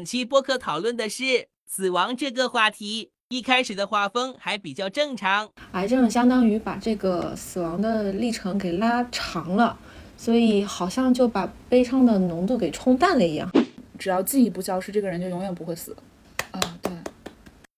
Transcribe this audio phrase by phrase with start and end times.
[0.00, 3.10] 本期播客讨论的是死亡这个话题。
[3.28, 9.78] 一开始的画风还比较正常，癌症相当于把这个死亡的历程给拉长了，
[10.16, 13.46] 所以好像就把悲伤的浓度给冲淡了一样。
[13.98, 15.94] 只要记忆不消失，这个人就永远不会死。
[16.52, 16.90] 啊，对。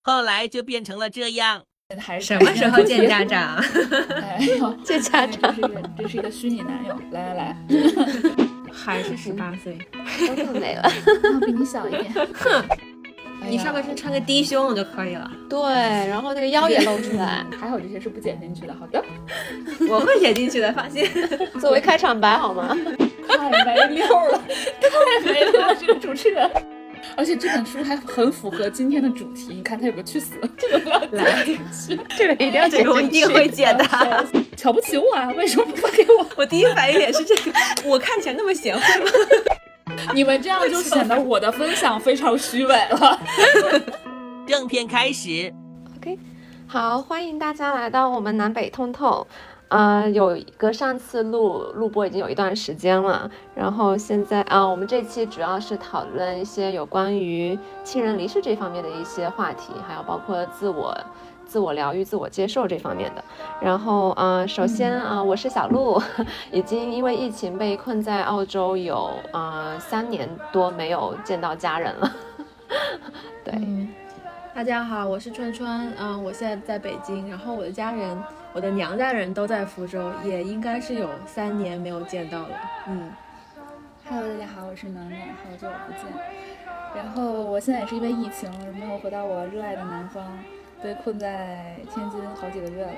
[0.05, 1.65] 后来就变成了这样。
[1.99, 3.61] 还是什么时候见家长？
[4.87, 5.53] 见家长。
[5.57, 6.97] 这是一个，这是一个虚拟男友。
[7.11, 7.57] 来来来，
[8.85, 9.79] 还是十八岁，
[10.27, 10.91] 都更美了。
[11.47, 12.13] 比你小一点。
[12.35, 12.65] 哼。
[13.49, 15.59] 你上半身穿个低胸就可以了，对，
[16.07, 18.73] 然后那个腰也露出来， 还好这些是不剪进去的。
[18.73, 19.05] 好的，
[19.91, 21.05] 我会剪进去的，放心。
[21.61, 22.69] 作为开场白好吗？
[23.27, 24.41] 太没溜了，
[24.81, 26.49] 太没溜了，这个主持人。
[27.17, 33.85] 而且这本书还很符合今天的主题，你看它有个去死，这个不要来进去， 这个一定要剪进去，我一定会剪的。
[34.57, 35.29] 瞧不起我啊？
[35.37, 36.27] 为什么不发给我？
[36.37, 37.53] 我第一反应也是这个，
[37.85, 39.11] 我看起来那么贤惠吗？
[40.15, 43.21] 你们这样就显得我的分享非常虚伪了。
[44.47, 45.53] 正片开始
[45.97, 46.19] ，OK，
[46.67, 49.27] 好，欢迎大家来到我们南北通透。
[49.73, 60.95] 呃，有一个上次录录播已经有一段时间了，然后现在啊，我们这期主要是讨论一些有关于亲人离世这方面的一些话题，还有包括自我。
[61.45, 63.23] 自我疗愈、自我接受这方面的。
[63.61, 66.01] 然后，嗯，首先啊，我是小鹿，
[66.51, 72.11] 已经因为疫情被困在澳洲有啊三年多没有见到家人了。
[73.45, 73.53] 对，
[74.55, 78.17] 大家好，我是川川，嗯，我现在在北京，然后我的家人，
[78.55, 82.57] 我的娘家人都在福州，也应该是有三年没有见到了。
[82.87, 83.11] 嗯
[84.07, 86.03] ，Hello，大家好，我是暖暖，好久不见。
[86.95, 90.23] 然后我现在也是因为疫情没有回到我热爱的南方。
[90.83, 92.93] 被困在天津好几个月了，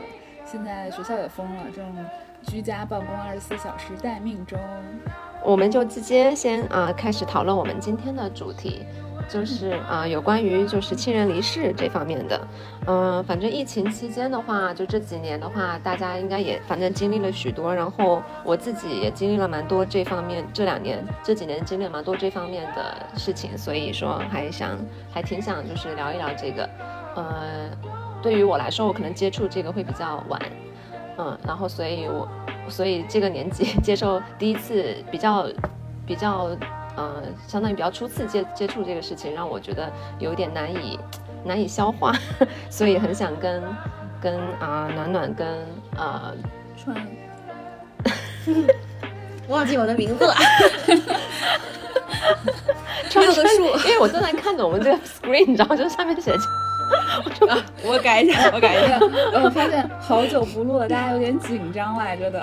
[0.46, 1.84] 现在学校也封了，正
[2.46, 4.58] 居家办公二十四小时待命中。
[5.44, 8.86] 我们就直接先啊开始讨论我们今天的主题，
[9.28, 12.41] 就是啊有关于就是亲人离世这方面的。
[12.86, 24.77] 嗯，反正疫情期间的话，就这几年的话，大家应该也反正经历了许多，然后我自己也经历了蛮多这方面，这两年这几年经历蛮多这方面的事情，所以说还想
[25.11, 26.68] 还挺想就是聊一聊这个。
[27.17, 27.70] 呃，
[28.23, 30.41] 对于我来说，我可能接触这个会比较晚，
[31.17, 32.29] 嗯，然后所以，我
[32.68, 35.46] 所以这个年纪 接受第一次比较
[36.05, 36.51] 比较，
[36.96, 40.98] 呃，相当于比较初次接接触这个事情，让我觉得有点难以
[41.44, 42.12] 难以消化，
[42.70, 43.62] 所以很想跟
[44.20, 45.46] 跟啊暖暖跟
[45.96, 46.34] 呃
[46.77, 46.96] 川，
[49.48, 50.34] 忘记我的名字了，
[53.14, 56.32] 六个数，因为我正在看着我们这个 screen，你知道，就上面写
[57.34, 57.62] 着。
[57.84, 58.98] 我改一下，我改一下。
[59.42, 62.42] 我发现好久不录了，大家有点紧张来着的。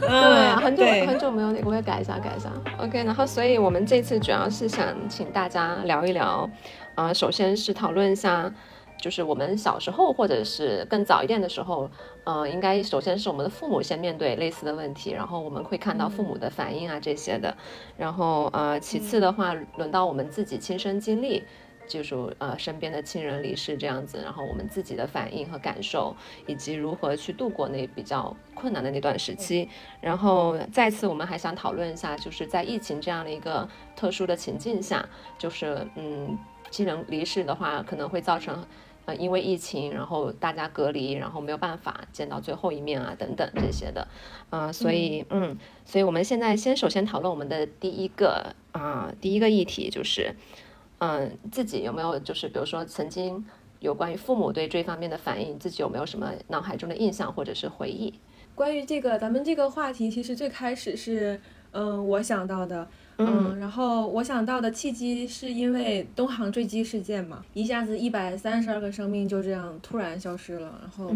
[0.00, 2.50] 对，很久很久没有那个，我也改一下，改一下。
[2.78, 6.48] OK，然后所以我们这次主要是想请大家聊一聊，
[6.94, 8.52] 啊，首先是讨论一下，
[9.00, 11.88] 就是我们小时候或者是更早一点的时候，
[12.24, 17.54] 呃，应该首先是我们的父母先面对类似的问题，然后我们会看到父母的反应啊这些的，
[17.96, 21.44] 然后呃，其次的话，轮到我们自己亲身经历。
[21.92, 26.16] 就是呃身边的亲人离世这样子，然后我们自己的反应和感受，
[26.46, 29.68] 以及如何去度过那比较困难的那段时期。
[30.00, 35.06] 然后再次，我们还想讨论一下，就是在疫情这样的一个特殊的情境下，
[35.38, 36.38] 就是嗯
[36.70, 38.64] 亲人离世的话，可能会造成
[39.04, 44.08] 呃因为疫情，然后大家隔离，然后没有办法见到最后一面啊等等这些的。
[44.50, 50.34] 嗯，所以嗯，所以我们现在先首先讨论我们的第一个啊第一个议题就是。
[51.04, 53.44] 嗯，自己有没有就是比如说曾经
[53.80, 58.14] 有关于父母对这方面的反应，自己有没有什么脑海中的印象或者是回忆？
[58.54, 61.40] 关于这个，咱们这个话题其实最开始是，
[61.72, 62.86] 嗯，我想到的。
[63.18, 71.08] 嗯，然后我想到的契机是因为东航坠机事件嘛，一下子一百三十二个生命就这样突然消失了，然后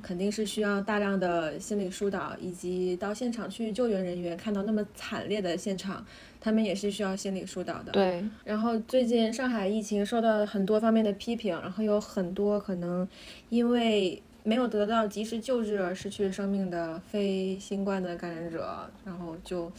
[0.00, 6.02] 肯定是需要大量的心理疏导，以及到现场去救援人员看到那么惨烈的现场，
[6.40, 7.92] 他们也是需要心理疏导的。
[7.92, 8.24] 对。
[8.44, 13.06] 然后最近上海疫情受到很多方面的批评，然后有很多可能
[13.50, 14.22] 因为。
[14.42, 19.70] 没有得到及时救治而失去生命的非新冠的感染者，然后就，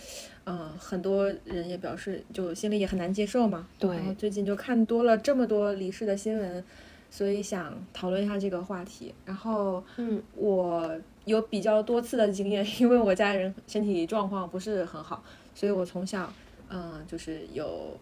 [0.45, 3.67] 嗯，很多人也表示就心里也很难接受嘛。
[3.79, 3.89] 对。
[3.95, 6.63] 然后最近就看多了这么多离世的新闻，
[7.09, 9.11] 所以想讨论一下这个话题。
[9.25, 15.23] 然后，嗯，我有比较多次的经验，因为我家人身体状况不是很好，
[15.55, 16.31] 所以我从小，
[16.71, 17.97] 嗯，就是有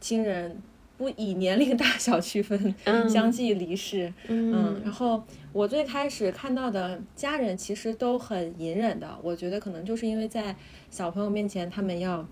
[0.00, 0.56] 亲人。
[0.96, 2.74] 不以年龄大小区分，
[3.08, 4.12] 相继离世。
[4.26, 5.22] 嗯，然后
[5.52, 10.56] 我最开始看到的家人其实都很隐忍的，我觉得可能就是因为在
[10.90, 12.26] 小朋友面前他们要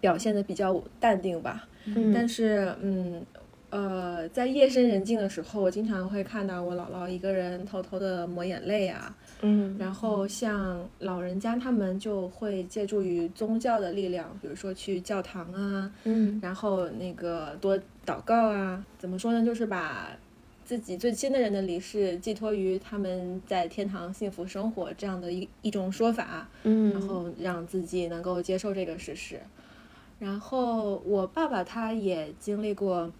[0.00, 1.68] 表现的比较淡定吧。
[1.84, 3.24] 嗯但是嗯。
[3.70, 9.14] 呃，在夜深人静的时候，我经常会看到我姥姥一个人偷偷的抹眼泪啊。
[9.42, 19.44] 嗯然后像老人家他们就会借助于宗教的力量，比如说去教堂啊，嗯然后那个多祷告啊，怎么说呢？
[19.44, 20.08] 就是把
[20.64, 29.38] 自己最亲的人的离世寄托于他们在天堂幸福生活这样的一一种说法，嗯，然后让自己能够接受这个事实。
[30.18, 33.12] 然后我爸爸他也经历过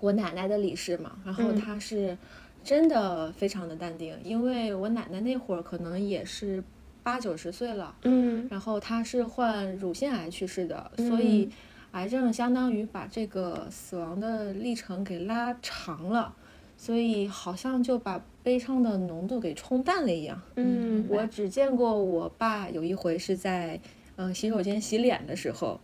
[0.00, 1.60] 我奶奶的离世嘛，然后嗯。
[1.60, 2.16] 他是
[2.64, 6.62] 真的非常的淡定，因为我奶奶那会儿可能也是
[7.02, 8.46] 八九十岁了，嗯。
[8.50, 11.52] 然后她是患乳腺癌去世的，所以嗯
[11.92, 16.34] 癌症相当于把这个死亡的历程给拉长了，
[16.76, 20.40] 所以好像就把悲伤的浓度给冲淡了一样。
[20.56, 23.80] 嗯我只见过我爸有一回是在
[24.16, 25.80] 呃洗手间洗脸的时候，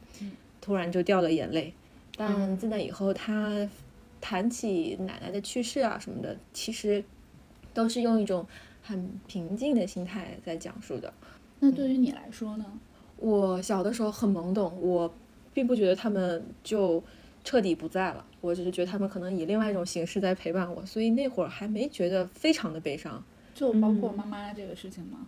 [0.60, 1.72] 突然就掉了眼泪，
[2.18, 3.66] 但自那以后他
[4.24, 7.04] 谈起奶奶的去世啊什么的，其实
[7.74, 8.46] 都是用一种
[8.82, 11.12] 很平静的心态在讲述的。
[11.60, 12.64] 那对于你来说呢？
[13.18, 15.12] 我小的时候很懵懂，我
[15.52, 17.02] 并不觉得他们就
[17.44, 23.22] 彻底不在了，我只是觉得他们可能以另外一种形式在陪伴我，所以那会儿还没觉得非常的悲伤。
[23.54, 25.26] 就包括妈妈这个事情吗？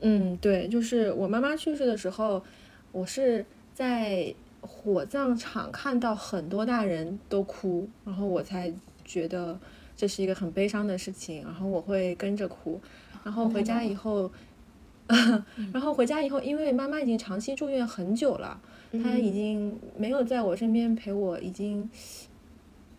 [0.00, 2.44] 嗯，对，就是我妈妈去世的时候，
[2.92, 4.34] 我是在
[4.66, 8.72] 火葬场看到很多大人都哭，然后我才
[9.04, 9.58] 觉得
[9.96, 12.80] 这是一个很悲伤的事情，然后我会跟着哭，
[13.22, 14.30] 然后回家以后，
[15.72, 18.60] 然后回家以后，因为妈妈已经长期住院很久了，
[19.02, 21.88] 她已经没有在我身边陪我，已经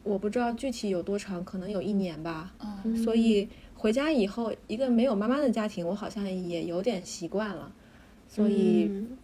[0.03, 2.53] 我不知道具体有多长，可能有一年吧。
[2.83, 7.71] 嗯所以回家以后，一个没有妈妈的家庭，我好像也有点习惯了，
[8.27, 9.17] 所以嗯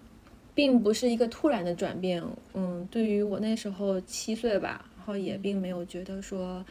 [0.53, 2.23] 并不是一个突然的转变。
[2.53, 6.63] 嗯，对于我那时候七岁吧，然后也并没有觉得说，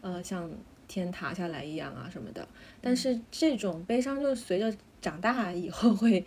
[0.00, 0.50] 呃，像
[0.86, 2.46] 天塌下来一样啊什么的。
[2.80, 6.24] 但是这种悲伤就随着长大以后会，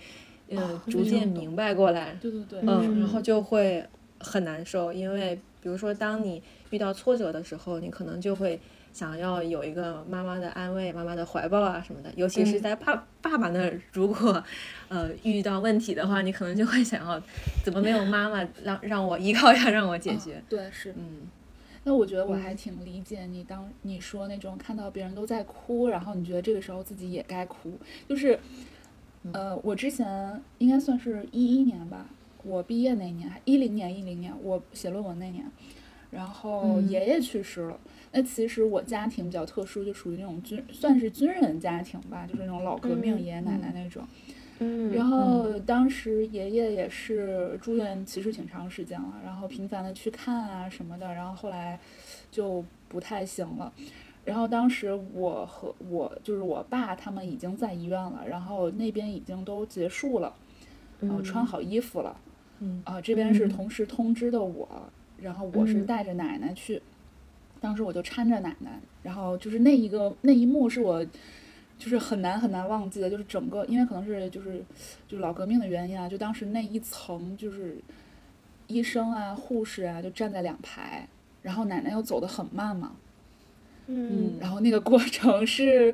[0.50, 2.18] 呃，哦逐渐明白过来。
[2.22, 3.86] 对对对，嗯，然后就会
[4.20, 8.60] 很难受，因为比如说，当你遇到挫折的时候，你可能就会
[8.94, 12.12] 想要有一个妈妈的安慰、妈妈的怀抱啊什么的。
[12.16, 14.44] 尤其是在爸、爸爸那儿，如果
[14.90, 17.22] 呃遇到问题的话，你可能就会想要，
[17.64, 20.42] 怎么没有妈妈让让我依靠呀，让我解决。
[20.50, 20.92] 对是。
[20.98, 21.28] 嗯
[21.84, 27.76] 那我觉得我还挺理解你当你说那种看到别人都在哭，然后你觉得这个时候自己也该哭，
[28.08, 28.40] 就是，
[29.32, 32.06] 呃，我之前应该算是一一年吧，
[32.44, 35.44] 我毕业那年，一零年一零年我写论文那年，
[36.12, 37.80] 然后嗯爷爷去世了。
[38.12, 44.06] 那其实我家庭比较特殊，就属于那种军算是军人家庭吧，就是那种老革命嗯爷爷奶奶那种。
[44.60, 51.80] 嗯，然后当时爷爷也是住院，其实挺长时间了，然后频繁的去看啊什么的，然后后来
[52.30, 53.74] 就不太行了。
[54.24, 60.32] 然后当时我和我就是我爸他们已经在医院了，然后那边已经都结束了，
[61.00, 62.16] 然后穿好衣服了，
[62.60, 64.70] 嗯啊、这边是嗯同时通知的我，
[65.22, 66.82] 然后我是嗯带着奶奶去，
[67.60, 71.06] 当时我就搀着奶奶，然后就是那一个那一幕是我
[71.78, 74.64] 就是很难很难忘记的，就是整个因为可能是就是
[75.08, 77.78] 就是老革命的原因啊，就当时那一层就是
[78.68, 81.08] 医生啊护士啊就站在两排，
[81.42, 82.94] 然后奶奶又走得很慢嘛，
[83.88, 85.94] 嗯然后那个过程是。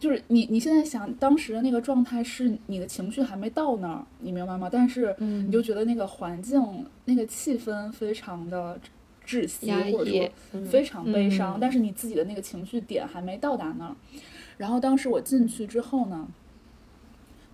[0.00, 4.68] 就是你，你现在想当时的那个状态是你的情绪还没到那儿，你明白吗？
[4.72, 8.80] 但是嗯你就觉得那个环境、那个气氛非常的
[9.26, 10.30] 窒息，或者说
[10.64, 13.94] 非常悲伤，嗯但是你自己的那个情绪点还没到达那儿。
[14.56, 16.26] 然后当时我进去之后呢，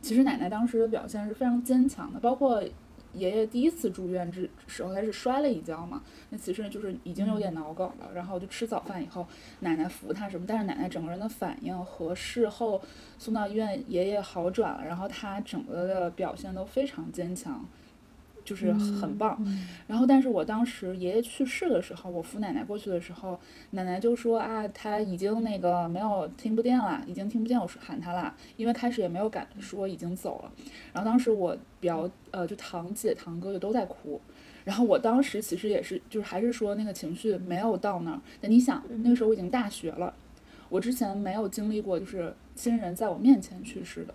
[0.01, 2.63] 其实奶奶当时的表现是非常坚强的，包括
[3.17, 8.11] 爷爷第一次住院之时候，他是摔了一跤嘛，那其实就是已经有点脑梗了。
[8.15, 9.27] 然后就吃早饭以后，
[9.61, 12.81] 奶奶扶他什么，但是奶奶整个人的反应和事后
[13.19, 17.65] 送到医院，爷爷好转了，然后他整个的表现都非常坚强。
[18.47, 19.37] 就是很棒，
[19.89, 23.39] 然后但是我当时爷爷去世的时候，我扶奶奶过去的时候，
[23.73, 30.53] 奶奶就说啊，他已经那个没有听不见了，已经听不见我说喊他了，因为开始也没有敢说已经走了。
[30.93, 34.21] 然后当时我表呃就堂姐堂哥就都在哭，
[34.65, 40.15] 然后我当时其实也是就是还是说那个情绪没有到那儿，但你想那个时候我已经大学了，
[40.69, 44.15] 我之前没有经历过就是亲人在我面前去世的，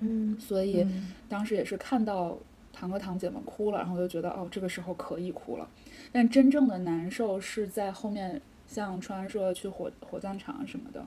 [0.00, 0.84] 嗯所以
[1.28, 2.36] 当时也是看到
[2.78, 5.68] 堂哥堂姐们哭了，然后我就觉得哦，这个时候可以哭了。
[6.12, 11.04] 但真正的难受是在后面，像川说去火火葬场什么的，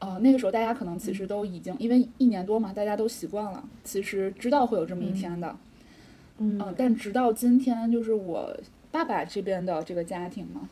[0.00, 5.56] 呃，那个时候大家可能其实都已经因为一年多嘛，大家都习惯了，其实知道会有这么一天的，
[6.38, 6.60] 嗯。
[6.60, 8.58] 嗯、但直到今天，就是我
[8.90, 10.68] 爸爸这边的这个家庭嘛，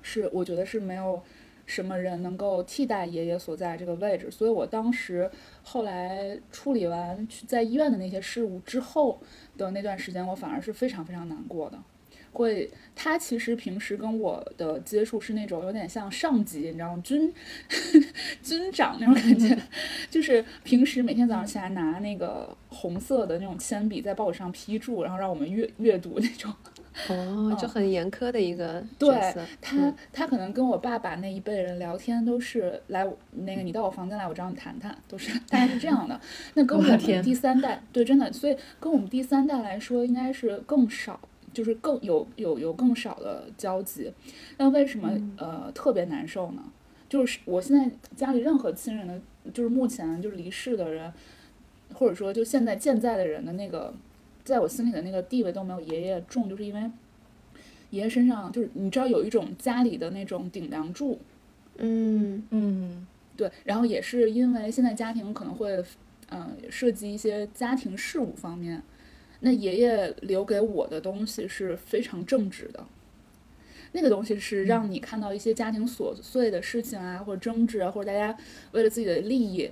[0.00, 1.22] 是我觉得是没有
[1.66, 5.30] 什么人能够替代爷爷所在这个位置，所以我当时
[5.62, 9.20] 后来处理完在医院的那些事务之后
[9.56, 11.78] 的那段时间，我反而是非常非常难过的。
[12.34, 17.02] 会，他其实平时跟我的接触是那种有点像上级，你知道吗？
[17.04, 17.30] 军
[18.42, 19.54] 军长那种感觉，
[20.08, 26.50] 就是平时每天早上起来拿那个红色的那种铅笔在报纸上批注，然后让我们阅阅读那种。
[27.08, 29.40] 哦，就很严苛的一个角色。
[29.60, 36.20] 他他可能跟我爸爸那一辈人聊天都是来那个你到我房间来，我找你谈谈，都是大概是这样的。
[36.54, 41.18] 那跟我们第三代，对，真的，所以跟我们第三代来说，应该是更少。
[41.54, 44.10] 就是更有有有更少的交集，
[44.56, 46.62] 那为什么呃特别难受呢？
[47.10, 49.20] 就是我现在家里任何亲人的，
[49.52, 51.12] 就是目前就是离世的人，
[51.92, 53.92] 或者说就现在健在的人的那个，
[54.44, 56.80] 在我心里的那个地位都没有爷爷重，就是因为
[57.90, 61.20] 爷爷身上就是你知道有一种家里的那种顶梁柱，
[61.76, 62.42] 嗯。
[62.50, 63.06] 嗯，
[63.36, 65.84] 对，然后也是因为现在家庭可能会
[66.30, 68.82] 嗯涉及一些家庭事务方面。
[69.44, 72.86] 那爷爷留给我的东西是非常正直的，
[73.90, 78.38] 那个东西是让你看到一些家庭琐碎的事情啊，或者争执啊，或者大家
[78.70, 79.68] 为了自己的利益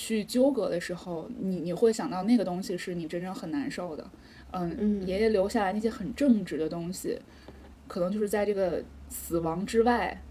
[0.00, 4.10] 去纠葛的时候，你你会想到那个东西是你真正很难受的。
[4.52, 7.20] 嗯，爷爷留下来那些很正直的东西，
[7.86, 10.22] 可能就是在这个死亡之外，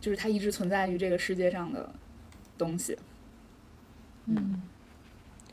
[0.00, 1.94] 就是他一直存在于这个世界上的
[2.58, 2.98] 东西。
[4.26, 4.62] 嗯。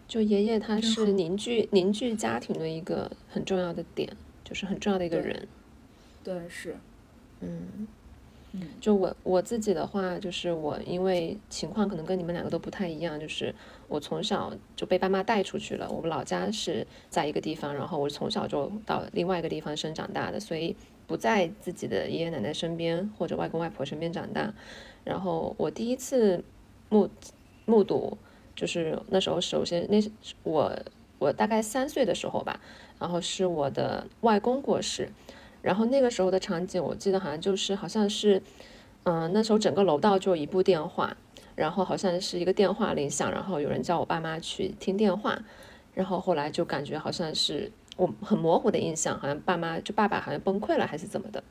[0.08, 4.12] 就爷爷他是凝聚凝聚家庭的一个很重要的点，
[4.44, 5.48] 就是很重要的一个人。
[6.24, 6.76] 对，是，
[7.42, 7.88] 嗯，
[8.80, 13.54] 就我我自己的话，就是我因为情况可能跟你们两个都不太一样，就是
[13.88, 15.90] 我从小就被爸妈带出去了。
[15.90, 20.76] 我们老家是在一个地方，然后我从小就到另外一个地方生长大的，所以
[21.08, 24.54] 不在自己的爷爷奶奶身边或者外公外婆身边长大。
[25.04, 26.44] 然后我第一次
[26.90, 27.10] 目
[27.66, 28.18] 目睹。
[28.54, 29.98] 就是那时候，首先那
[30.44, 30.78] 我
[31.18, 32.60] 我大概三岁的时候吧，
[33.00, 35.10] 然后是我的外公过世，
[35.62, 38.42] 然后那个时候的场景，我记得好像就是好像是，
[39.04, 41.16] 嗯，那时候整个楼道就一部电话，
[41.56, 45.40] 然后好像是一个电话铃响，然后有人叫我爸妈去听电话，
[45.94, 51.44] 然后后来就感觉好像是我很模糊的印象，好像爸妈就爸爸好像崩溃了还是怎么的。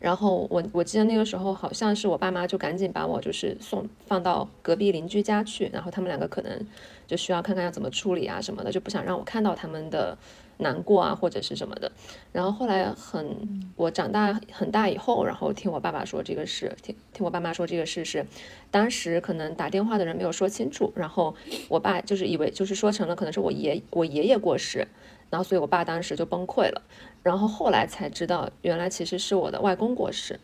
[0.00, 6.66] 然后我我记得那个时候好像是我爸妈就赶紧把我就是送放到隔壁邻居家去，然后他们两个可能
[7.06, 10.16] 就需要看看要怎么处理啊什么的，就不想让我看到他们的
[10.60, 11.90] 难过啊或者是什么的。
[12.32, 18.24] 然后后来很我长大很大以后，然后听我爸爸说这个事，听听我爸妈说这个事是
[18.70, 21.34] 当时可能打电话的人没有说清楚，然后
[21.68, 24.86] 我爸就是以为就是说成了可能是我爷我爷爷过世。
[25.30, 26.82] 然后，所以我爸当时就崩溃了。
[27.22, 30.40] 然后后来才知道，原来其实是我的外公过世。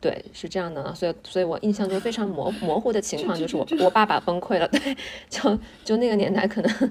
[0.00, 0.94] 对，是这样的。
[0.94, 4.66] 所以，所以我印象中非常模模糊的情况就是我我爸爸崩溃了。
[4.72, 4.96] 对，
[5.28, 6.90] 就就那个年代，可能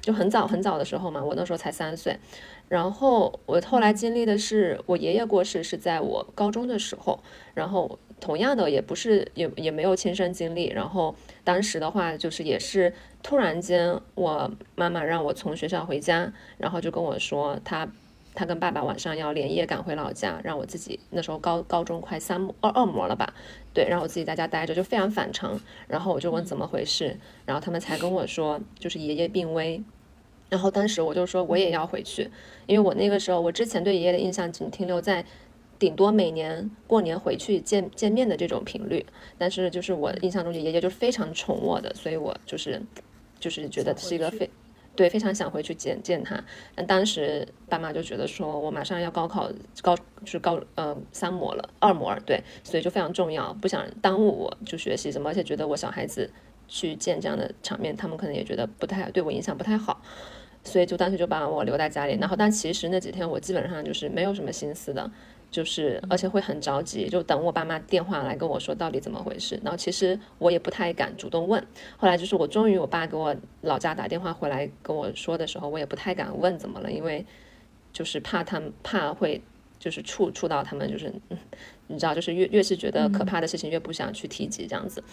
[0.00, 2.16] 就很早很早的时候嘛，我那时候才三岁。
[2.68, 7.18] 然后我后来经历的是，我爷爷过世是在我高中的时候。
[7.54, 10.68] 然后同样的，也不是也也没有亲身经历。
[10.68, 12.92] 然后当时的话，就是也是。
[13.22, 17.88] 突然间，我妈妈让我从学校回家，然后就跟我说，她
[18.34, 23.32] 她跟爸爸晚上要连夜赶回老家，让我自己那时候高高中快三二二模了吧，
[23.74, 25.60] 对，让我自己在家待着，就非常反常。
[25.88, 29.82] 然后我就问怎么回事，然后他们才跟我说，就是爷爷病危。
[30.48, 32.30] 然后当时我就说我也要回去，
[32.66, 35.24] 因为我那个时候我之前对爷爷的印象仅停留在。
[35.78, 39.04] 顶多每年过年回去见见面的这种频率，
[39.36, 42.80] 但是就是我印象中爷爷就是非常宠我的，所以我就是
[43.40, 44.48] 就是觉得是一个非
[44.94, 46.42] 对非常想回去见见他。
[46.74, 56.30] 但当时爸妈就觉得说我马上要高考高就是高呃三模了二模对，所以就非常重要，不想耽误我就学习什么，而且觉得我小孩子
[56.68, 60.00] 去见这样的场面，他们可能也觉得不太对我影响不太好，
[60.64, 62.16] 所以就当时就把我留在家里。
[62.20, 65.10] 然后但其实那几天我基本上就是没有什么心思的。
[65.52, 69.60] 就是，而且会很着急，就等我爸妈电话来跟我说到底怎么回事。
[69.62, 71.62] 然后其实我也不太敢主动问。
[71.98, 77.26] 后来就是我终于我爸给我老家打电话回来跟我说的时候，我也不太敢问怎么了，因为
[77.92, 79.42] 就是怕他们怕会
[79.78, 81.12] 就是触触到他们，就是
[81.86, 85.04] 你知道，就是越越是觉得可怕的事情越不想去提及这样子。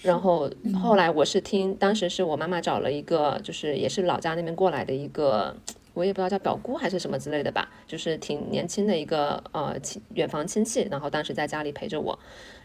[0.00, 0.50] 然后
[0.82, 5.54] 后来我是听，当时是我妈妈找了一个，就是也是老家那边过来的一个。
[5.94, 12.18] 我也不知道叫表姑还是什么之类的吧，就是挺年轻的一个呃亲远房亲戚，然后当时在家里陪着我，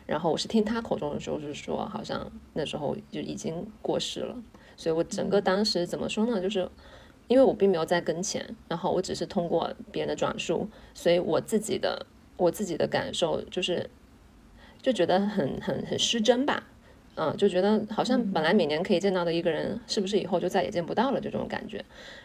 [0.05, 4.35] 然后我是听他口中就是说，好像那时候就已经过世了，
[4.75, 6.67] 所以我整个当时怎么说呢，就是
[7.27, 13.87] 因为我并没有在跟前，然后我只是通过别人的转述，所以我自己的我自己的感受就是
[14.81, 16.63] 就觉得很很很失真吧，
[17.19, 21.83] 嗯，就觉得好像本来每年可以见到的一个人，是不是以后就再也见不到了这种感觉。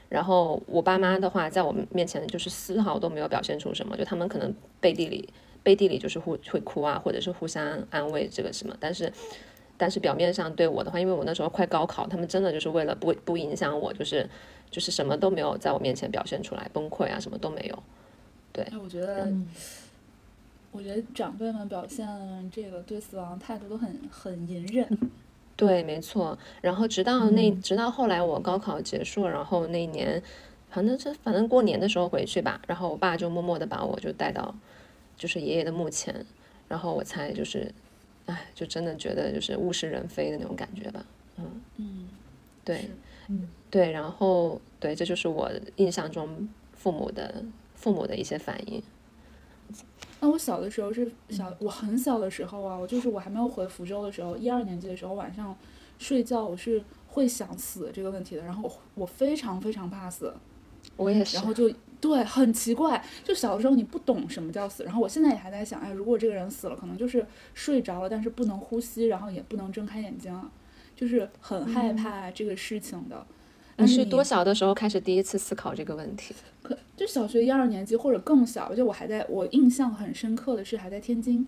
[0.08, 5.28] 然后我爸妈的话，在我们面前就是丝毫都没有表现出什么，就他们可能背地里
[5.62, 9.12] 背地里就是互会哭啊，或者是互相安慰这个什么，但是。
[9.76, 14.24] 但是表面上对我的话，因为我那时候快高考，他们真的就是为了不不影响我，就是
[14.70, 17.82] 就是什么都没有在我面前表现出来，崩溃啊什么都没有。
[18.52, 19.28] 对，哎，我觉得，
[20.74, 22.06] 我觉得长辈们表现
[22.50, 24.86] 这个对死亡态度都很很隐忍。
[25.56, 26.36] 对，没错。
[26.60, 30.20] 然后直到那直到后来我高考结束，然后那一年，
[30.70, 34.54] 反正是反正过年的时候回去吧，然后我爸就默默的把我就带到
[35.16, 36.26] 就是爷爷的墓前，
[36.68, 37.72] 然后我才就是。
[38.26, 41.04] 哎，就真的觉得就是物是人非的那种感觉吧，
[41.36, 41.44] 嗯
[41.76, 42.08] 嗯，
[42.64, 42.88] 对，
[43.28, 48.82] 嗯对，然后对，这就是我印象中父母的父母的一些反应。
[50.24, 55.54] 那我小的时候是小，我很小的时候啊，我就是我还没有回福州的时候，一二年级的时候晚上
[55.98, 60.32] 睡觉我是会想死这个问题的，然后我非常非常怕死，
[60.96, 61.70] 我也是，然后就。
[62.00, 70.38] 对，很奇怪，就小的时候你不懂什么叫死，然后我现在也还在想，哎，如果这个人死了，可能就是睡着了，但是不能呼吸，然后也不能睁开眼睛，
[70.94, 73.26] 就是很害怕这个事情的。
[73.76, 76.34] 你是多小的时候开始第一次思考这个问题？
[76.62, 81.46] 可就小学一二年级或者更小，就我还在我印象很深刻的是还在天津。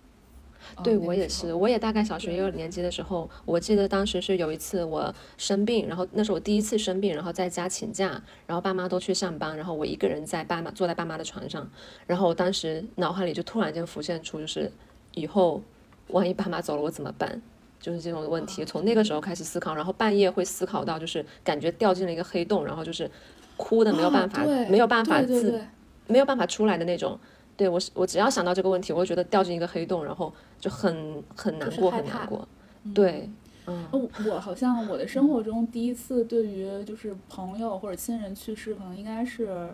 [0.83, 11.69] 对我也是，我也大概小学一二年级的时候，我记得当时是有一次我生病，然后那是我第一次生病，然后在家请假，然后爸妈都去上班，然后我一个人在爸妈坐在爸妈的床上，
[12.07, 14.69] 然后我当时脑海里就突然间浮现出，就是
[15.13, 15.61] 以后
[16.07, 17.39] 万一爸妈走了我怎么办，
[17.79, 23.09] 就是这种问题，从那个时候开始思考，然后半夜会思考到就是感觉掉进了一个黑洞，然后就是
[23.55, 25.63] 哭的没有办法，没有办法自，
[26.07, 27.19] 没有办法出来的那种。
[27.55, 32.47] 对我，我只要想到这个问题，我就觉得掉进一个黑洞，然后就很很难过，很难过。
[32.93, 33.27] 对，
[33.65, 33.83] 嗯，
[34.29, 39.69] 我好像我的生活中第一次对于就是朋友或者亲人去世，可能应该是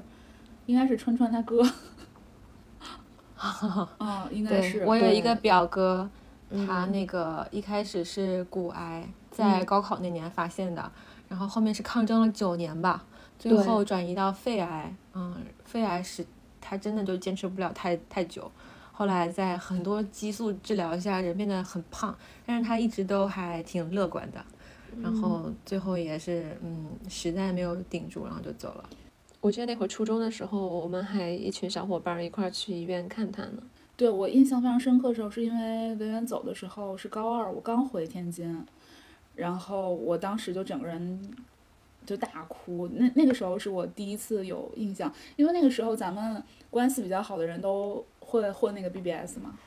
[0.66, 1.62] 应该是川川他哥。
[3.36, 4.86] 啊， 应该是。
[4.86, 6.10] 我有一个表哥，
[6.66, 10.92] 他那个一开始是骨癌，在高考那年发现的，
[11.28, 13.04] 然后后面是抗争了九年吧，
[13.38, 14.96] 最后转移到肺癌。
[15.14, 15.36] 嗯，
[15.66, 16.26] 肺癌是。
[16.66, 18.50] 他真的就坚持不了太太久，
[18.94, 24.42] 后来在很多激素治疗下，人变得很胖，但是他一直都还挺乐观的，
[25.02, 28.90] 然后最后也是嗯，实在没有顶住，然后就走了。
[29.42, 33.62] 我记得那会儿初中的时候，我们还一群小伙伴一块儿去医院看他呢。
[34.04, 38.66] 对我印象非常深刻的时候，是因为文远走的时候是高二，我刚回天津，
[39.36, 41.20] 然后我当时就整个人。
[42.06, 49.58] 就大哭，那那个时候是我第一次有印象，因为那个时候咱们关系比较好的人都会混那个 BBS 嘛，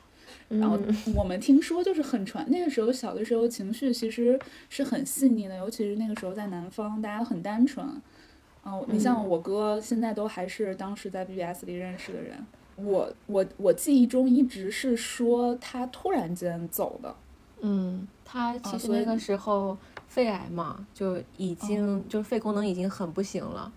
[0.49, 0.77] 然后
[1.15, 7.83] 我们听说就是很传，那个时候小的时候情绪其实是很细腻的，尤其是那个时候在南方，大家很单纯。
[8.63, 12.37] 嗯，你像我哥现在都还是当时在 BBS 里认识的人，
[12.77, 17.15] 我我我记忆中一直是说他突然间走的。
[17.59, 19.77] 嗯，他其实那个时候。
[20.07, 23.71] 肺癌嘛，就已经就是肺功能已经很不行了，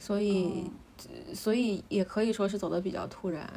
[0.00, 0.68] 所以
[1.32, 3.48] 所以也可以说是走的比较突然。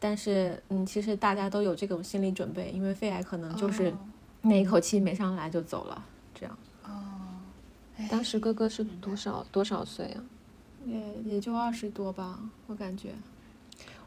[0.00, 3.94] 但是嗯，其实大家都有这种心理准备，因为肺癌可能就是
[4.40, 6.02] 那一口气没上来就走了，
[6.34, 6.58] 这样。
[6.84, 6.90] 哦，
[8.10, 10.24] 当时哥哥是多少多少岁啊？
[10.86, 13.10] 也也就二十多吧，我感觉。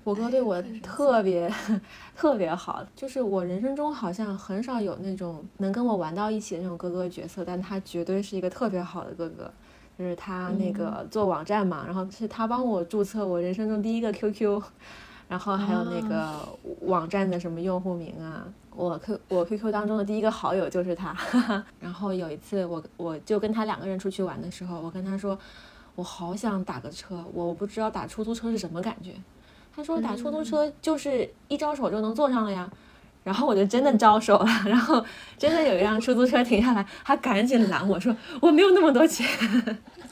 [0.03, 1.51] 我哥对我特别
[2.15, 9.51] 特别好，就是我人生中好像很少有那种能跟我玩到一起的那种哥哥角色，但他绝对是一个特别好的哥哥。
[9.97, 14.61] 就是他那个做网站嘛，然后是他帮我注册我人生中第一个 QQ，
[15.27, 16.47] 然后还有那个
[16.83, 21.13] 网站的什么用户名啊，我 Q 我 QQ 当中的第一个好友就是他。
[21.81, 25.37] 然后有一次我我就跟他两个人出去玩的时候，我跟他说，
[25.95, 29.13] 我好想打个车，我不知道打出租车是什么感觉。
[29.79, 32.69] 他说打出租车就是一招手就能坐上了呀，
[33.23, 35.03] 然后我就真的招手了，然后
[35.37, 39.25] 真的有一辆出租车停下来，他赶紧拦我说我没有那么多钱，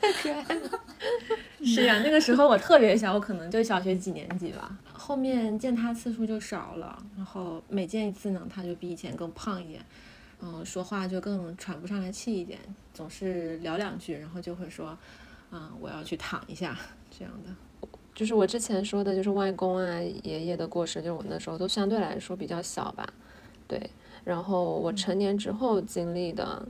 [0.00, 0.70] 太可爱了。
[1.64, 4.70] 是呀，那个时候我特别小，我可能就小学几年级吧。
[4.92, 9.84] 后面见他次数就少了，然后每见一次呢，他就比以前更胖一点，
[10.40, 12.60] 嗯，说话就更喘不上来气一点，
[12.94, 14.96] 总是聊两句，然后就会说，
[15.50, 16.76] 嗯，我要去躺一下
[17.10, 17.50] 这样的。
[18.20, 23.10] 就是我之前说的，就是外公啊、爷爷的过世，就是我那时候都相对来说比较小吧，
[23.66, 23.80] 对。
[24.24, 26.62] 然后我成年之后经历的，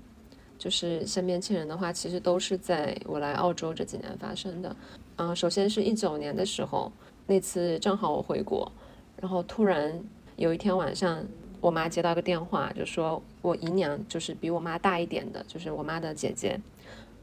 [0.57, 4.77] 就是身边亲人的话，其实都是在我来澳洲这几年发生的。
[5.17, 6.93] 嗯，首先是一九年的时候，
[7.27, 8.71] 那次正好我回国，
[9.17, 10.01] 然后突然
[10.37, 11.21] 有一天晚上，
[11.61, 16.61] 我妈接到个电话，就说我姨娘就是比我妈大一点的，就是我妈的姐姐，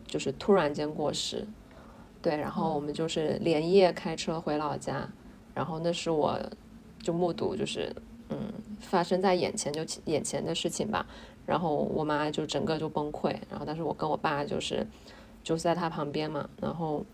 [0.06, 1.48] 就是突然间过世。
[2.28, 5.08] 对，然后我们就是连夜开车回老家，
[5.54, 6.38] 然后那是我
[7.02, 7.90] 就目睹，就是
[8.28, 8.38] 嗯
[8.82, 11.08] 发生在眼前就眼前的事情吧。
[11.46, 14.86] 然后我妈就整个就崩溃，然后但是我跟我爸就是
[15.42, 17.06] 就是在他旁边嘛，然后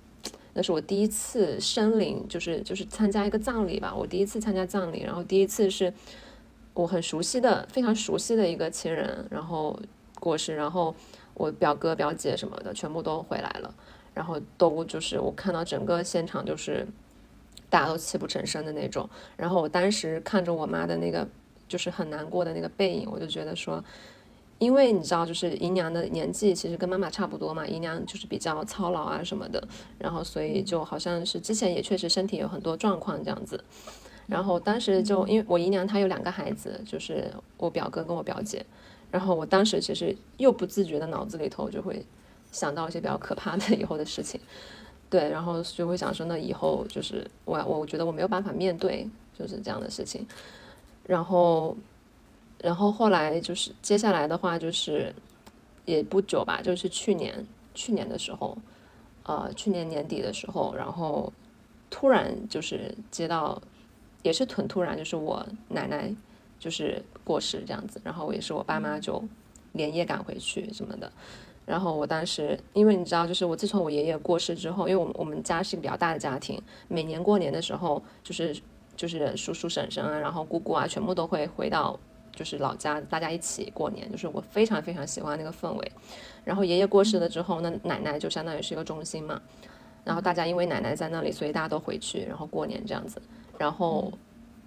[0.56, 5.94] 那是我第一次生灵，就是就是参加一个葬礼吧，我第一次参加葬礼，然后第一次是
[6.74, 9.80] 我很熟悉的、非常熟悉的一个亲人，然后
[10.20, 10.96] 过世，然后
[11.36, 13.76] 我表哥表姐什么的全部都回来了，
[14.14, 16.88] 然后都就是我看到整个现场就是
[17.70, 21.28] 大家都泣不成声的那种，然后我当时看着我妈的那个
[21.68, 23.84] 就是很难过的那个背影，我就觉得说。
[24.60, 29.62] 因为你知道，就是姨娘的年纪其实跟妈妈差不多嘛，姨娘就是比较操劳啊什么的，
[29.98, 33.62] 然后所以就好像是之前也确实身体有很多状况这样子，
[34.26, 38.66] 然后当时就因为我姨娘她有两个孩子，就是我表哥跟我表姐，
[39.12, 42.06] 然后我当时其实又不自觉的脑子里头就会
[42.54, 44.40] 想到一些比较可怕的 以后的事情，
[45.10, 49.06] 对，然后就会想说那以后就是我我觉得我没有办法面对
[49.38, 50.26] 就是这样的事情，
[51.06, 51.76] 然后。
[52.60, 55.14] 然后后来就是接下来的话就是，
[55.84, 58.58] 也不久吧，就是去年去年的时候，
[59.24, 61.34] 呃，去年年底的时候，然后
[61.90, 63.62] 突然就是接到，
[64.22, 66.10] 也是很突然，就是我奶奶
[66.58, 69.22] 就是过世这样子，然后也是我爸妈就
[69.74, 71.12] 连夜赶回去什么的，
[71.66, 78.56] 然后我当时因为你知道，就是我自从我爷爷过世之后，因为我们我们家是一个比较大的家庭，每年过年的时候就是
[78.96, 82.00] 就是叔叔婶婶啊，然后姑姑啊，全部都会回到。
[82.36, 85.92] 就是老家大家一起过年，就是我非常非常喜欢那个氛围。
[86.44, 89.40] 然后爷爷过世了之后，那奶奶就相当于是一个中心嘛。
[90.04, 93.22] 然后大家因为奶奶在那里，所以大家都回去，然后过年这样子。
[93.60, 94.12] 然后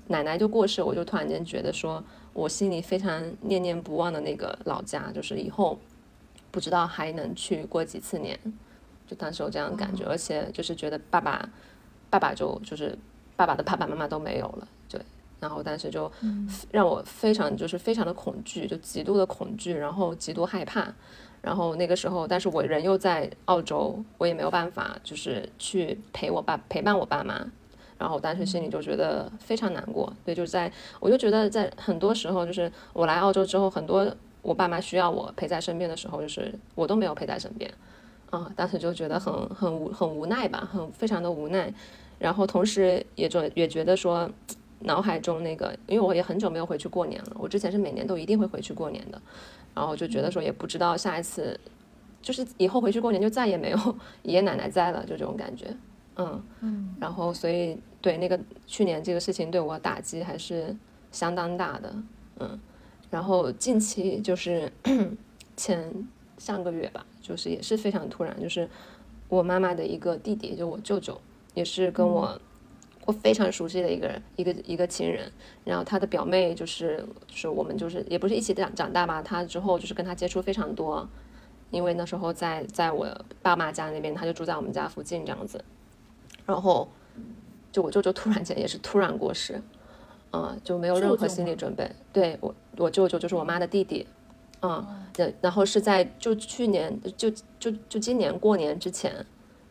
[0.06, 2.00] 奶奶就过世，我就突然间觉得说，
[2.32, 5.76] 我心里非常念念不忘的那个老家，就是以后
[6.56, 8.40] 不知道还能去过几次年。
[9.06, 11.46] 就当时有这样的感觉，而且就是觉得爸爸，
[12.08, 12.96] 爸爸就就是
[13.36, 14.66] 爸爸的爸爸妈妈都没有了。
[14.88, 14.98] 对
[15.38, 16.10] 然后当时就
[16.70, 20.90] 让我非常就是非常的恐惧，就极度的恐惧，然后极度害怕。
[21.42, 27.46] 然后那个时候，但是我人又在澳洲，我也没有办法就是去陪我爸陪伴我爸妈。
[27.98, 30.10] 然后当时心里就觉得非常难过。
[30.24, 34.10] 对，就在我就觉得在很多时候，就是我来澳洲之后，很多
[34.46, 37.70] 我爸妈需要我陪在身边的时候，就是我都没有陪在身边。
[38.30, 41.72] 啊，当时就觉得很很无很无奈吧，很非常的无奈。
[42.18, 44.30] 然后同时也就也觉得说。
[44.80, 47.32] 脑海中那个，因为我也很久没有回去过年了。
[47.36, 49.20] 我之前是每年都一定会回去过年的，
[49.74, 51.58] 然后就觉得说也不知道下一次，
[52.20, 53.78] 就是以后回去过年就再也没有
[54.22, 55.74] 爷爷奶奶在了，就这种感觉。
[56.16, 56.94] 嗯嗯。
[57.00, 60.76] 然后所以对那个去年这个事情对我打击还是
[61.10, 61.94] 相当大的。
[62.40, 62.60] 嗯。
[63.10, 64.72] 然后近期就是
[65.56, 65.92] 前
[66.38, 68.68] 上个月吧，就是也是非常突然，就是
[69.28, 71.20] 我妈妈的一个弟弟，就我舅舅，
[71.54, 72.40] 也是跟我。
[73.06, 75.30] 我非常熟悉的一个人，一个一个亲人，
[75.62, 81.08] 然后他的表妹就是就是我们就是也不是一起长长大吧，他之后就是跟他接触非常多，
[81.70, 83.06] 因为那时候在在我
[83.40, 85.64] 爸妈家那边，他就住在我们家附近这样子，
[86.46, 86.88] 然后
[87.70, 89.62] 就我舅舅突然间也是突然过世，
[90.36, 94.06] 嗯，就没有任何心理准备，对我我舅舅就是我妈的弟弟，
[94.62, 94.84] 嗯，
[95.16, 99.14] 然然后是在就去年就就就今年过年之前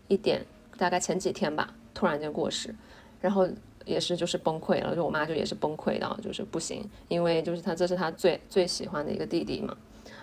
[0.08, 0.46] 一点
[0.78, 2.74] 大概前几天吧，突然间过世。
[3.22, 3.48] 然后
[3.86, 9.76] 也是就是崩溃了，就我妈就也是崩溃的，就是不行，因为就是他这是他最最喜欢的一个弟弟嘛，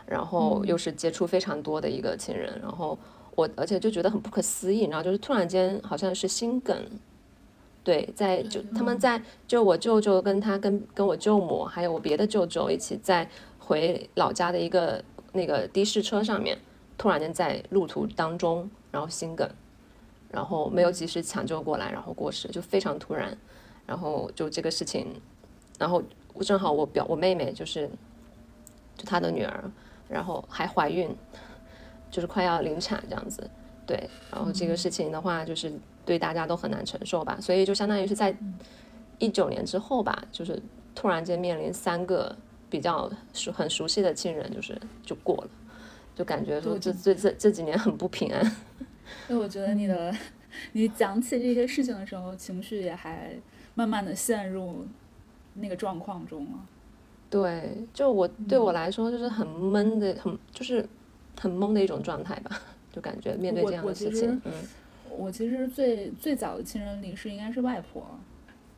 [0.07, 2.96] 然后又是接触非常多的一个亲人，然后
[3.35, 6.76] 我而且就觉得很不可思议，然后就是突然间好像是心梗，
[7.84, 16.58] 对，在就他们在就我舅舅跟他跟跟我舅母还有我别的舅舅一起在回老家的一个那个的士车上面，
[16.96, 19.48] 突然间在路途当中然后心梗。
[20.30, 23.36] 然后没有及时抢救过来，然后过世，就非常突然。
[23.84, 25.20] 然后就这个事情，
[25.78, 26.02] 然后
[26.40, 27.86] 正好我表我妹妹就是，
[28.96, 29.70] 就她的女儿，
[30.08, 31.14] 然后还怀孕，
[32.10, 33.46] 就是快要临产这样子。
[33.86, 35.70] 对，然后这个事情的话，就是
[36.04, 37.38] 对大家都很难承受吧。
[37.40, 38.36] 所以就相当于是在
[39.18, 40.60] 一九年之后吧，就是
[40.94, 42.34] 突然间面临三个
[42.68, 45.50] 比较熟很熟悉的亲人，就是就过了，
[46.14, 48.44] 就感觉说这这这这几年很不平安。
[49.28, 50.14] 因为我觉得你的，
[50.72, 53.30] 你讲起这些事情的时候，情绪也还
[53.74, 54.86] 慢慢的陷入
[55.54, 56.66] 那个状况中了。
[57.28, 60.86] 对，就我对我来说就是很闷的，很就是
[61.38, 62.60] 很懵的一种状态吧，
[62.92, 64.52] 就感觉面对这样的事情，嗯。
[65.16, 68.05] 我其实最最早的亲人离世应该是外婆，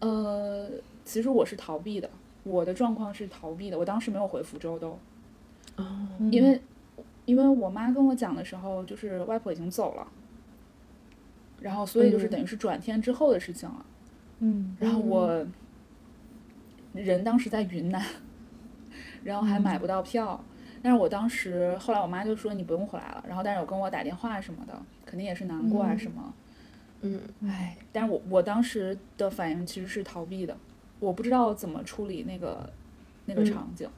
[0.01, 0.68] 呃，
[1.05, 2.11] 其实我是逃避的，
[2.42, 4.99] 我的状况是逃避的，我当时没有回福州都，
[5.77, 6.61] 哦，因为
[7.25, 10.07] 因为我妈跟我讲的时候，就是外婆已经走了，
[11.61, 13.87] 然后所以就是等于是转天之后的事情了，
[14.40, 15.47] 嗯，然后我
[16.92, 18.05] 人当时在云南，
[19.25, 20.44] 然后还买不到票，
[20.85, 26.35] 但是我当时后来我妈就说你不用回来了，然后但是有跟我打电话什么的，肯定也是难过啊什么，
[27.01, 30.55] 嗯，唉，但是我我当时的反应其实是逃避的，
[31.01, 32.68] 我不知道怎么处理那个
[33.25, 33.88] 那个场景，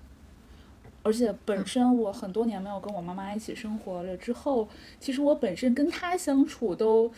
[1.03, 4.68] 而且本身我很多年没有跟我妈妈一起生活了之后，
[5.01, 7.11] 其实我本身跟她相处都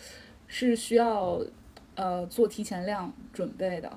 [0.47, 1.39] 是需要
[1.93, 3.91] 呃做提前量准备的，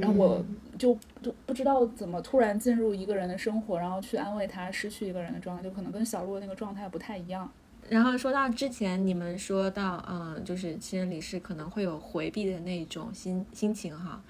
[0.00, 0.44] 然后我
[0.76, 7.48] 就就不知道怎么突然进入一个人的生活，然后去安慰他失去一个人的状态，就可能跟小鹿那个状态不太一样。
[7.88, 14.20] 然后说到之前你们说到，嗯，就是亲人离世可能会有回避的那种心心情哈，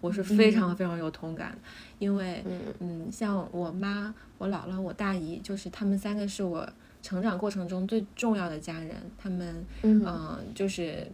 [0.00, 1.56] 我是非常非常有同感，
[1.98, 2.44] 因为
[2.80, 6.68] 嗯，像我妈、我姥姥、我大姨，就是他们三个是我
[7.02, 11.06] 成长过程中最重要的家人，他们嗯，就是。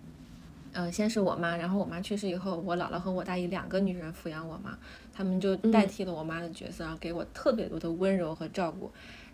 [0.72, 4.78] 呃，先是我妈，然后我妈去世以后，我姥姥和我大姨两个女人抚养我嘛，
[5.12, 8.90] 她们就代替了我妈的角色，然后给我特别多的温柔和照顾。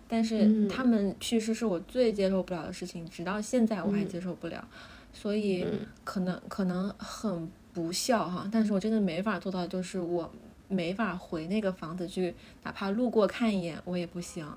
[0.08, 4.66] 但是他们去世是我最接受不了的事情，直到现在我还接受不了，
[5.12, 5.66] 所以
[6.04, 10.30] 可能可能很不孝哈，但是我真的没法做到，就是我
[10.68, 14.48] 没法回那个房子去，哪怕路过看一眼我也不行，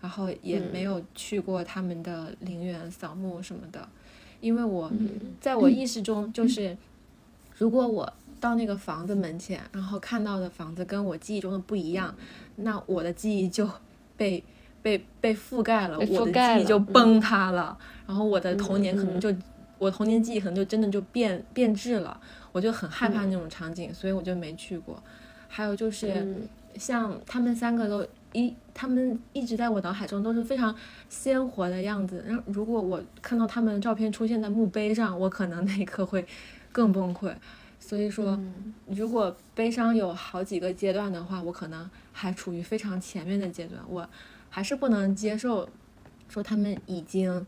[0.00, 3.88] 然后也没有去过他们的陵园扫墓什么的。
[4.40, 4.90] 因为我
[5.40, 6.76] 在我意识中，就是
[7.56, 12.14] 如果我到那个房子门前，然后看到的房子跟我记忆中的不一样，
[12.56, 13.68] 那我的记忆就
[14.16, 14.42] 被
[14.82, 19.34] 被被覆盖了，我的记忆就崩塌了，然后我的童年可能就
[19.78, 22.20] 我童年记忆可能就真的就变变质了，
[22.52, 25.02] 我就很害怕那种场景，所以我就没去过。
[25.48, 26.36] 还有就是
[26.76, 28.06] 像他们三个都。
[28.36, 30.74] 一，他们一直在我脑海中都是非常
[31.08, 32.22] 鲜活的样子。
[32.26, 36.26] 然后，如果我看到他们的照片出现在墓碑上，我可能那一刻会
[36.70, 37.34] 更崩溃。
[37.80, 38.38] 所以说，
[38.88, 43.80] 如果悲伤有好几个阶段的话，我可能还处于非常前面的阶段。
[43.88, 44.06] 我
[44.50, 45.66] 还是不能接受
[46.28, 47.46] 说他们已经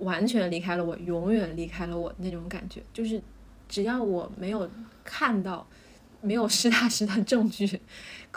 [0.00, 2.82] 完全离开了我，永远离开了我那种感觉。
[2.92, 3.22] 就是
[3.66, 4.68] 只要我没有
[5.02, 5.66] 看到。
[6.20, 7.80] 没有实打实的证据，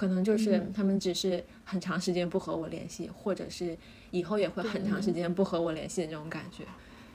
[0.01, 3.77] 可能就是他们只是很长时间不和我联系，或者是
[4.09, 6.63] 以后也会很长时间不和我联系的这种感觉。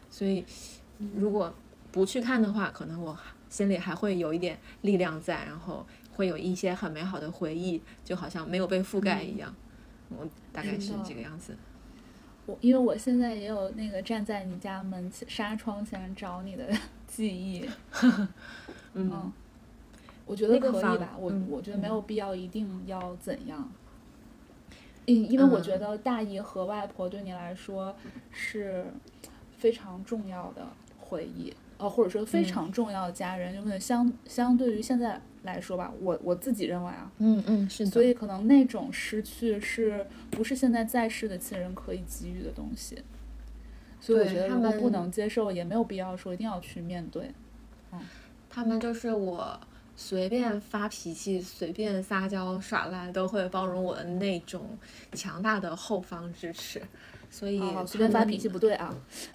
[0.09, 0.44] 所以，
[1.16, 1.53] 如果
[1.90, 3.18] 不去看的话，可能我
[3.51, 9.53] 心里还会有一点力量在，然后会有一些很美好的回忆，就好像没有被覆盖一样。
[10.09, 11.57] 我大概是这个样子。
[12.46, 16.72] 我因为我现在也有那个站在你家门纱窗前找你的
[17.09, 17.68] 记忆。
[18.94, 19.33] 嗯。
[20.26, 23.70] 我觉得可以吧，我我觉得没有必要一定要怎样，
[25.06, 27.94] 嗯因为我觉得大姨和外婆对你来说
[28.32, 28.86] 是
[29.56, 30.66] 非常重要的
[30.98, 42.98] 回忆，呃，或者说非常重要的家人，有可能相相对于现在来说吧，我我自己认为啊，嗯嗯是的，所以可能那种失去是不是现在在世的亲人可以给予的东西，
[44.00, 47.30] 所以我觉得如果不能接受，也没有必要说一定要去面对，
[47.92, 48.00] 嗯，
[48.50, 49.60] 他们就是我。
[49.96, 54.78] 随便发脾气、随便撒娇耍赖，都会包容我的那种
[55.12, 56.82] 强大的后方支持，
[57.30, 58.94] 所以随便发脾气不对啊。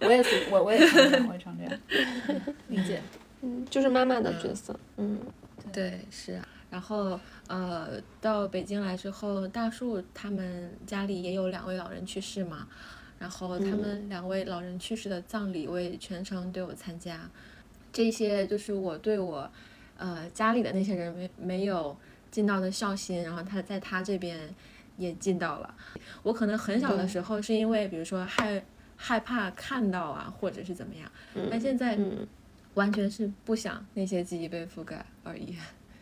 [0.00, 1.72] 我也是，我我也常这样，我也常这样。
[2.66, 3.00] 理解，
[3.42, 5.18] 嗯，就是妈妈的角色，嗯，
[5.72, 6.46] 对，是啊。
[6.70, 12.66] 然后呃，到北京来之后，大树他们家里也有两位老人去世嘛，
[13.18, 17.30] 然后他们两位老人去世的葬礼，我也全程都有参加。
[17.98, 19.50] 这些就是我对我，
[19.96, 21.96] 呃，家里的那些人没没有
[22.30, 24.38] 尽到的孝心，然后他在他这边
[24.96, 25.74] 也尽到了。
[26.22, 31.10] 我可能很小的时候是因为，比如说害害怕看到啊，或者是怎么样，
[31.50, 31.98] 但现在
[32.74, 35.56] 完全是不想那些记忆被覆盖而已。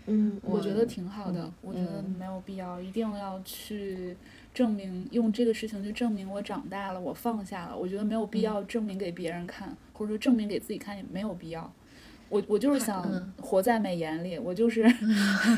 [0.08, 4.14] 嗯，我觉得挺好的，我觉得没有必要一定要去
[4.52, 7.74] 证明，用这个事情去证明我长大了，我放下了。
[7.74, 9.74] 我觉得没有必要证明给别人看。
[9.94, 11.72] 或者说证明给自己看也没有必要，
[12.28, 14.82] 我我就是想活在美颜里，我就是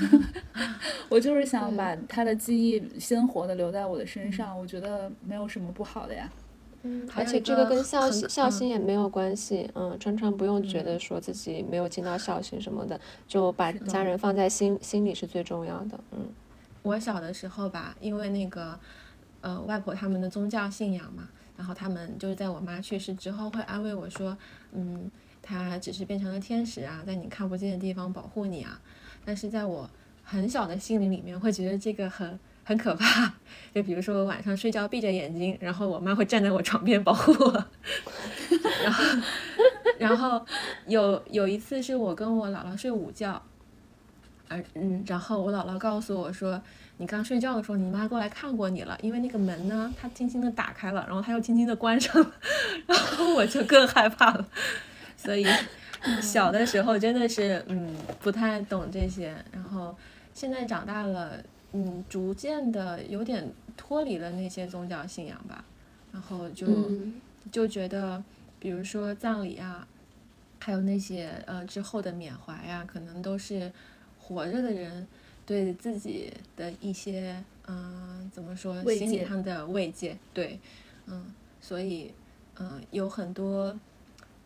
[1.08, 6.30] 我就是想把他的记忆鲜活的留在我的身上，我觉得没有什么不好的呀。
[6.82, 16.28] 嗯，而且这个跟孝心孝心也没有关系，嗯，常常不用觉得说自己没有尽到孝心什么的，就把家人放在心心里是最重要的，嗯。
[16.82, 18.78] 我小的时候吧，因为那个
[19.40, 24.38] 呃外婆他们的宗教信仰嘛，然后他们就是在我妈去世之后会安慰我说，
[24.72, 25.10] 嗯，
[25.48, 28.78] 它只是变成了天使啊，在你看不见的地方保护你啊。
[29.24, 29.88] 但是在我
[30.22, 33.32] 很小的心灵里面，会觉得这个很很可怕。
[33.74, 37.64] 就比如说我晚上睡觉闭着眼睛，然后我妈会站在我床边保护我，
[38.84, 39.04] 然后
[39.98, 40.44] 然后
[40.86, 43.42] 有有一次是我跟我姥姥睡午觉。
[44.50, 46.58] 而嗯，然后我姥姥告诉我说，
[46.96, 52.32] 你刚睡觉的时候，你妈过来看过你了，因为那个门呢，她轻轻的打开了，然后她又轻轻的关上了，
[52.88, 54.48] 然后我就更害怕了。
[55.18, 55.44] 所以
[56.22, 59.94] 小的时候真的是嗯不太懂这些，然后
[60.32, 65.62] 现在长大了，嗯，逐渐的有点脱离了那些宗教信仰吧，
[66.12, 66.66] 然后就
[67.52, 68.24] 就觉得，
[68.58, 69.86] 比如说葬礼啊，
[70.60, 73.70] 还有那些呃之后的缅怀呀，可能都是。
[74.20, 75.08] 活着的人
[75.46, 80.60] 对自己的一些嗯，怎么说心理上的慰藉，对，
[81.06, 82.12] 嗯，所以
[82.58, 83.74] 嗯，有很多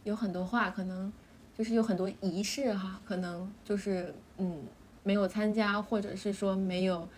[0.05, 1.13] 有很多话，可能
[1.57, 4.63] 就是有很多仪式哈，可能就是嗯
[5.03, 7.09] 没有参加，或者是说没有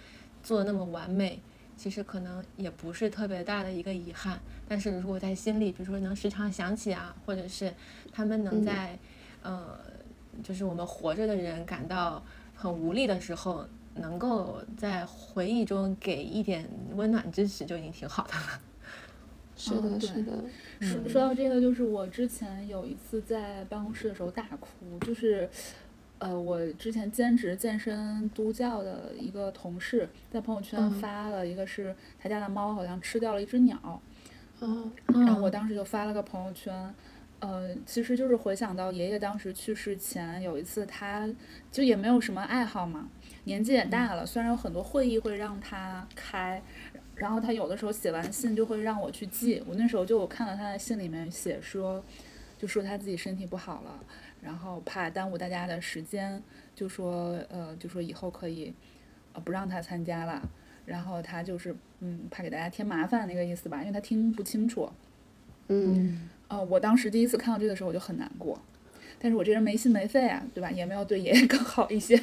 [0.42, 1.40] 做那么完美，
[1.76, 4.38] 其实可能也不是特别大的一个遗憾。
[4.68, 7.72] 但是如果在心里，比如说能时常想起啊，或者是
[8.12, 8.98] 他们能在
[9.42, 9.78] 呃，
[10.42, 12.22] 就是我们活着的人感到。
[12.56, 13.66] 很无力的时候，
[13.96, 18.60] 能够在回忆中给一点温暖支持，就已经挺好的了。
[19.56, 20.44] 是的，是的。
[20.80, 25.48] 说说到这个，就是我之前有一次在办公室的时候大哭，就是，
[26.18, 34.02] 呃，我之前兼职健身督教的一个同事在朋友圈发了一个，是他家的猫好像吃掉了一只鸟，
[34.60, 36.94] 嗯，然后我当时就发了个朋友圈。
[37.40, 41.28] 呃，其实就是回想到爷爷当时去世前有一次，他
[41.70, 43.06] 就也没有什么爱好嘛，
[43.42, 44.24] 年纪也大了。
[44.24, 46.62] 虽然有很多会议会让他开，
[47.16, 49.62] 然后他有的时候写完信就会让我去寄。
[49.66, 52.02] 我那时候就我看到他在信里面写说，
[52.58, 53.98] 就说他自己身体不好了，
[54.42, 56.42] 然后怕耽误大家的时间，
[56.74, 58.74] 就说呃，就说以后可以
[59.32, 60.42] 呃不让他参加了。
[60.86, 64.90] 然后他就是嗯怕给大家添麻烦那个意思吧，因为他听不清楚。
[65.68, 66.28] 嗯。
[66.48, 68.60] 呃，我当时第一次看到这个时候我就很难过，
[69.18, 70.70] 但是我这人没心没肺啊，对吧？
[70.70, 72.22] 也没有对爷爷更好一些。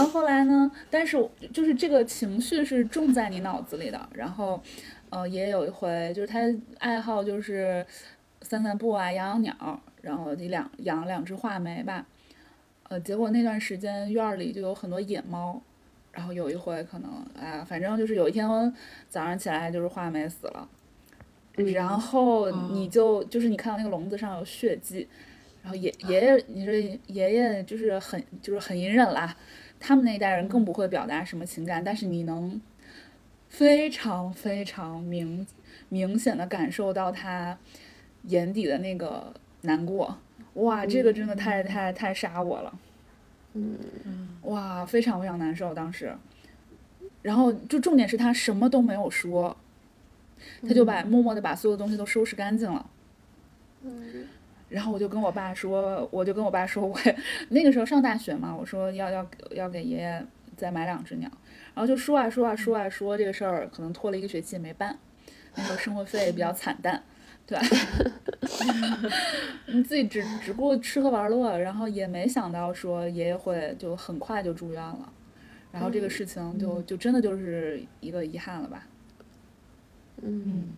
[0.00, 0.70] 然后后来呢？
[0.90, 1.16] 但是
[1.52, 4.08] 就是这个情绪是种在你脑子里的。
[4.14, 4.62] 然后，
[5.10, 6.40] 呃，爷爷有一回就是他
[6.78, 7.84] 爱好就是
[8.42, 12.06] 散散步啊，养养鸟，然后你两养两只画眉吧。
[12.88, 15.62] 呃，结果那段时间院里就有很多野猫。
[16.12, 18.44] 然后有一回可能，哎，反正就是有一天
[19.08, 20.68] 早上起来就是画眉死了，
[21.72, 25.06] 然后你就就是你看到那个笼子上有血迹，
[25.62, 26.74] 然后爷爷爷，你说
[27.06, 29.36] 爷爷就是很就是很隐忍啦，
[29.80, 32.60] 他们那一代人更不会表达什么情感，但是你能
[33.48, 35.44] 非常非常明
[35.88, 37.58] 明显的感受到他
[38.24, 40.18] 眼底的那个难过，
[40.54, 42.78] 哇，这个真的太太太杀我了。
[43.54, 43.76] 嗯，
[44.42, 46.14] 哇，非常非常难受当时，
[47.22, 49.56] 然后就重点是他什么都没有说，
[50.62, 52.88] 他就把默默的把所有东西都收拾干净了。
[53.82, 54.26] 嗯，
[54.70, 56.98] 然后我就跟我爸说，我就跟我爸说，我
[57.50, 60.24] 那个时候上大学嘛，我说要要要给爷爷
[60.56, 61.30] 再买两只鸟，
[61.74, 64.98] 然后就说啊说啊说啊说这个事儿可能拖了一个学期也没办，
[65.54, 67.02] 那时候生活费比较惨淡。
[67.46, 67.66] 对吧，
[69.66, 75.12] 你 自己只只顾吃喝玩乐，然后也没想到说爷爷会就很快就住院了，
[75.72, 78.86] 然后这个事情就就真的就是一个遗憾了吧。
[80.22, 80.68] 嗯，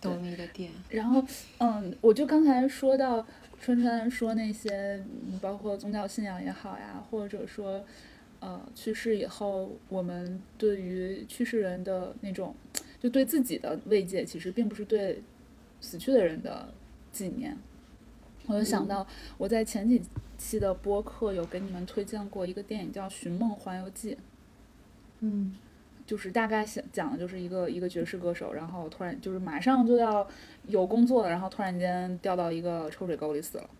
[0.00, 0.70] 懂你的点。
[0.90, 1.24] 然后，
[1.58, 3.26] 嗯，我就刚才说到
[3.60, 5.02] 川川说那些，
[5.40, 7.84] 包括宗教信仰也好呀，或者说，
[8.40, 12.54] 呃，去世以后，我们对于去世人的那种，
[13.00, 15.22] 就对自己的慰藉，其实并不是对。
[15.80, 16.74] 死去的人的
[17.12, 17.56] 纪念，
[18.48, 19.06] 我就想到
[19.36, 20.02] 我在前几
[20.36, 24.14] 期的播客有给你们推荐过一个电影叫《寻梦环游记》，
[25.20, 25.54] 嗯，
[26.08, 30.26] 就是大概想讲的就是一个一个爵士歌手，然后突然就是马上就要
[30.66, 33.70] 有工作了，然后突然间掉到一个臭水沟里死了。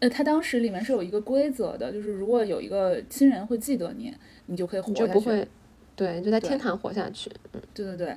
[0.00, 4.14] 呃，他当时里面是有一个规则的，就是如果有一个亲人会记得你，
[4.46, 5.12] 你就可以活下去。
[5.12, 5.48] 就不会，
[5.96, 7.30] 对，就在天堂活下去。
[7.54, 8.16] 嗯，对对对，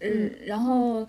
[0.00, 1.06] 嗯，然后。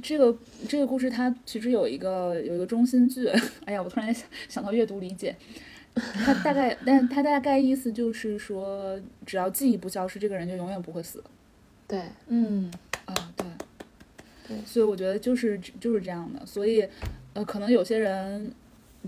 [0.00, 0.32] 这个
[0.68, 3.26] 这个故事它其实有一个有一个中心句，
[3.66, 5.34] 哎呀，我突然想想到阅读理解，
[6.24, 11.22] 它大概，但他大概意思就是说，只要记忆不消失，这个人就永远不会死。
[11.86, 12.70] 对，嗯，
[13.06, 13.46] 啊，对，
[14.46, 16.86] 对，所以我觉得就是就是这样的，所以，
[17.34, 18.52] 呃，可能有些人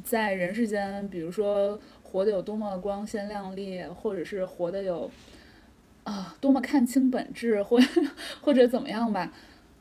[0.03, 5.11] 在人世间，比如说活得有多么光鲜亮丽，或者是活得有
[6.05, 7.79] 啊多么看清本质，或
[8.41, 9.33] 或者怎么样吧。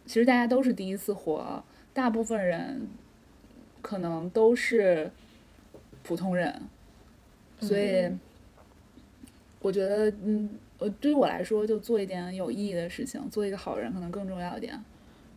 [0.05, 2.87] 其实大家都是第一次活，大部分人
[3.81, 5.11] 可能都是
[6.03, 6.61] 普通人，
[7.59, 8.09] 所以
[9.61, 14.81] 我觉得，嗯，我对于我来说，就做一点有意义的事情，做一个好人，可能更重要一点。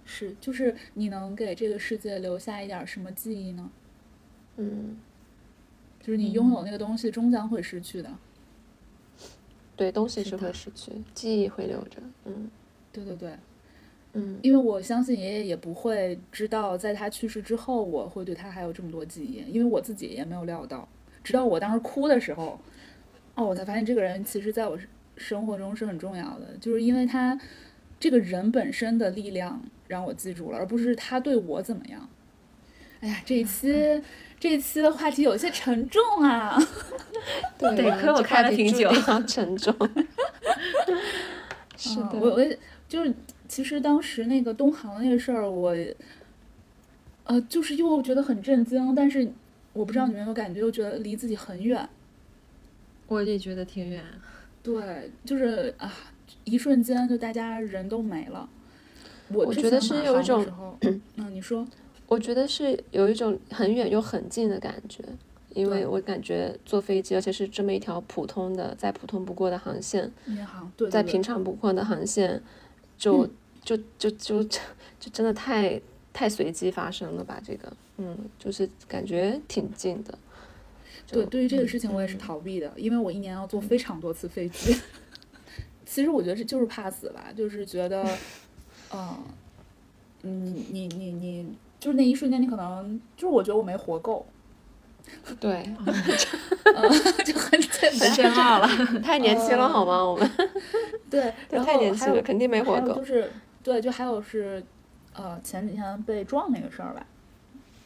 [0.05, 3.71] 是，就是你能给这个世界留下一点什么记忆呢？
[4.57, 4.97] 嗯，
[6.01, 8.11] 就是你拥有那个东西，终将会失去的。
[9.75, 11.99] 对，东西是会失去，记忆会留着。
[12.27, 12.51] 嗯
[12.93, 13.35] 对对对，
[14.13, 20.87] 嗯因为我相信爷爷也不会知道，在他去世之后，我会对他还有这么多记忆，因为我自己也没有料到，
[21.23, 22.59] 直到我当时哭的时候，
[23.35, 24.79] 哦，我才发现这个人其实在我
[25.17, 27.39] 生活中是很重要的，就是因为他
[28.01, 32.09] 这个人本身的力量让我记住了，而不是他对我怎么样。
[33.01, 34.03] 哎呀，这一期
[34.39, 36.57] 这一期的话题有些沉重啊。
[37.59, 39.75] 对得亏我开了瓶酒题注定 要沉重。
[41.77, 42.59] 是的，嗯我我也
[42.89, 43.13] 就是
[43.49, 45.75] 其实当时那个东航那个事儿，我
[47.25, 49.31] 呃就是又觉得很震惊，但是
[49.73, 51.89] 我不知道你们有没有感觉，就觉得离自己很远。
[53.09, 54.03] 我也觉得挺远。
[54.63, 55.93] 对，就是啊，
[56.45, 58.49] 一瞬间就大家人都没了。
[59.29, 60.47] 我我觉得是有一种
[60.83, 61.01] 嗯，
[61.31, 61.67] 你说，
[62.07, 65.03] 我觉得是有一种很远又很近的感觉，
[65.55, 72.43] 因为我感觉坐飞机，而且是这么一条普通的、再普通不过的航线，民航，对，对对再平常不过的航线，
[72.99, 73.27] 就、
[73.65, 75.81] 就就就就真的太
[76.13, 77.41] 太随机发生了吧？
[77.45, 80.17] 这个，嗯，就是感觉挺近的。
[81.07, 84.77] 对，对于这个事情我也是嗯逃避的，因为我一年要坐非常多次飞机。
[85.85, 88.03] 其实我觉得是就是怕死吧，就是觉得，
[88.93, 89.19] 嗯，
[90.23, 94.25] 你你你你，就是那一瞬间你可能就是我觉得我没活够，
[95.39, 96.91] 对， 嗯，
[97.27, 98.15] 就很简很单。
[98.15, 98.69] 深奥了。
[99.03, 100.03] 太年轻了好吗？
[100.03, 100.31] 我们
[101.11, 103.05] 对，对然后太年轻了，肯定没活够就。
[103.05, 103.31] 是
[103.63, 104.65] 对，就还有是，
[105.15, 107.07] 呃，前几天被撞那个事儿吧，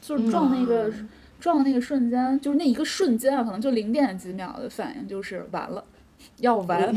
[0.01, 0.93] 就是撞那个、
[1.41, 5.85] 撞那个瞬间，就是那一个瞬间啊，可能就零点几秒的反应，就是完了，
[6.39, 6.95] 要完。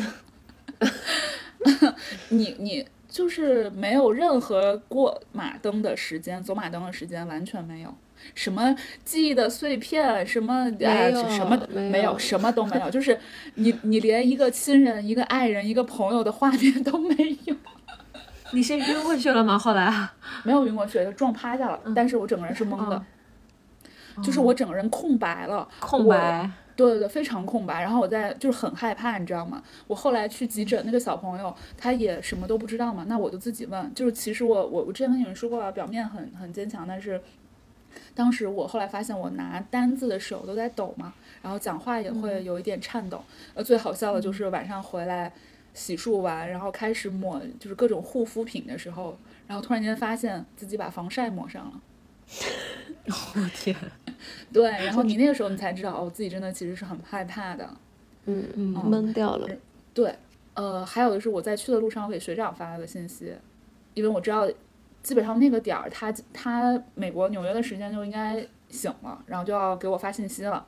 [2.29, 7.93] 你你就是没有任何过马灯的时间，走马灯的时间完全没有。
[8.35, 8.75] 什么
[9.05, 13.17] 记忆的碎片，什么啊，没有什么没有什么都没有，就是
[13.55, 17.55] 你你连一个亲人、一个爱人、一个朋友的画面都没有。
[18.53, 19.57] 你是晕过去了吗？
[19.57, 23.03] 后来啊， 没有晕过去，就撞趴下了，但是我整个人是懵的，哦
[24.23, 26.49] 就是我整个人空白了，空白。
[26.75, 27.81] 对对对，非常空白。
[27.81, 29.61] 然后我在就是很害怕，你知道吗？
[29.85, 33.93] 我后来去急诊，那个小朋友他也什么都不知道嘛，那我就自己问。
[33.93, 37.21] 就是其实我我我之前跟你们说过啊，表面很很坚强，但是
[38.15, 43.21] 当时我后来发现我拿单子的手都在抖嘛，然后讲话也会有一点颤抖。
[43.55, 45.31] 呃，最好笑的就是晚上回来
[45.73, 49.17] 洗漱完，然后开始抹就是各种护肤品的时候，
[49.47, 51.81] 然后突然间发现自己把防晒抹上了。
[53.35, 53.75] 我天，
[54.53, 57.67] 对，然后你那个时候你才知道，哦，自己真的其实是很害怕的。
[58.25, 59.47] 嗯，嗯闷掉了。
[59.93, 60.13] 对，
[60.53, 63.33] 呃，还有就是我在去的路上，我给学长发了个信息，
[63.95, 64.47] 因为我知道
[65.01, 70.63] 基本上那个点儿他他美国纽约的时间就应该醒了，然后就要给我发信息了，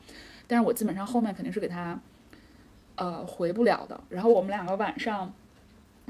[0.48, 2.00] 但是我基本上后面肯定是给他
[2.96, 4.00] 呃回不了的。
[4.10, 5.34] 然后我们两个晚上。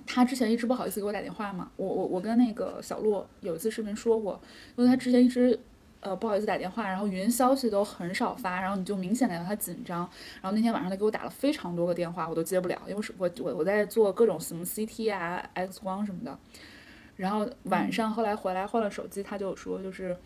[0.08, 4.42] 他之前一直不好意思给我打电话嘛，我我我跟那个小洛有一次视频说过，
[4.76, 5.58] 因为他之前一直
[6.00, 10.00] 呃不好意思打电话，然后语音消息都很少发，然后你就明显感到他紧张。
[10.42, 16.36] 然后那天晚上他给我打了非常多个电话，我都接不了，因为是我我我在做各种什么 CT 啊、X 光什么的。
[17.18, 20.18] 然后晚上后来回来换了手机，他就说就是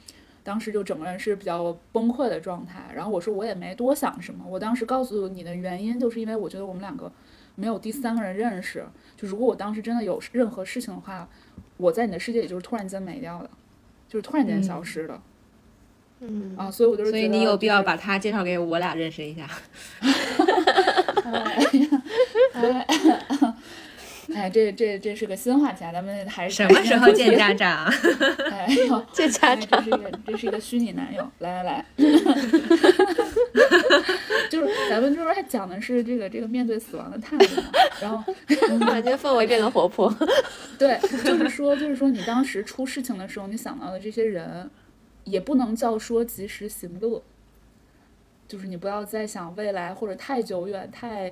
[0.46, 2.90] 当时就整个人是比较崩溃的状态。
[2.96, 7.12] 然后我说我也没多想什么，我当时告诉你的原因就是因为我觉得我们两个
[7.56, 8.86] 没有第三个人认识。
[9.18, 11.28] 就如果我当时真的有任何事情的话，
[11.78, 13.50] 我在你的世界里就是突然间没掉的，
[14.08, 15.20] 就是突然间消失的。
[16.22, 19.50] 嗯啊，所以我就是所以你有必要把他介绍给我俩认识一下。
[22.54, 22.86] 哎，
[24.52, 27.86] 这这这是个新话题啊，咱们还是什么时候见家长？
[28.52, 31.86] 哎呦，见家哎，这是一个这是一个虚拟男友，来来来，
[34.50, 37.68] 就是咱们这边还讲的是这个这个面对死亡的态度嘛，
[38.02, 40.14] 然后突然间氛围变得活泼。
[40.78, 44.70] 对，就是说就是说你当时出事情的时候，你想到的这些人，
[45.24, 47.24] 也不能叫说及时行乐，
[48.48, 51.32] 就是你不要再想未来或者太久远太。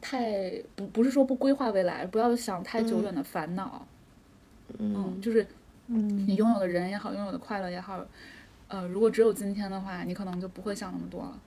[0.00, 3.86] 太不不是说不规划未来，不要想太久远的烦恼，
[4.78, 5.46] 嗯，嗯，就是
[5.86, 8.04] 你拥有的人也好，拥有的快乐也好，
[8.68, 11.40] 呃，如果只有今天的话，你可能就不会想那么多了。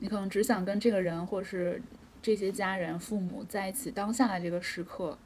[0.00, 1.80] 你可能只想跟这个人或是
[2.22, 5.16] 这些家人、父母在一起当下的这个时刻，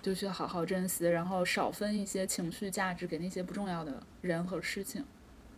[0.00, 5.04] 就去好好珍惜，然后少分一些情绪价值给那些不重要的人和事情。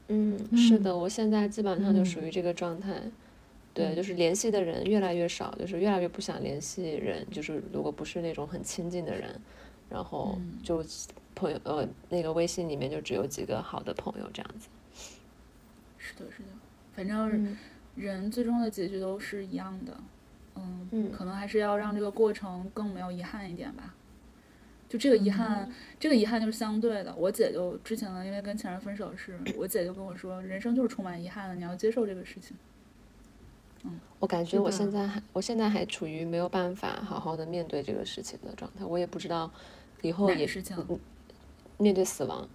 [0.09, 3.03] 嗯，是的，我现在基本上就属于这个状态。
[3.75, 7.27] 对，就是联系的人越来越少，就是越来越不想联系人。
[7.31, 9.41] 就是如果不是那种很亲近的人，
[9.89, 10.85] 然后就
[11.35, 14.69] 朋友呃那个微信里面就只有几个好的朋友这样子。
[15.97, 16.49] 是的，是的，
[16.95, 17.57] 反正
[17.95, 19.97] 人最终的结局都是一样的。
[20.55, 23.95] 嗯，可能还是要让这个过程更没有遗憾一点吧。
[24.87, 27.15] 就这个遗憾，这个遗憾就是相对的。
[27.17, 32.55] 我姐就之前呢，因为跟前任分手是，我姐就跟我说，人生就是充满遗憾的，你要接受这个事情。
[33.85, 38.85] 嗯，我感觉我现在还，我现在还处于没有办法好好的面对这个事情的状态。
[38.85, 39.51] 我也不知道
[40.03, 40.87] 以后也是这样，
[41.79, 42.49] 面对死亡，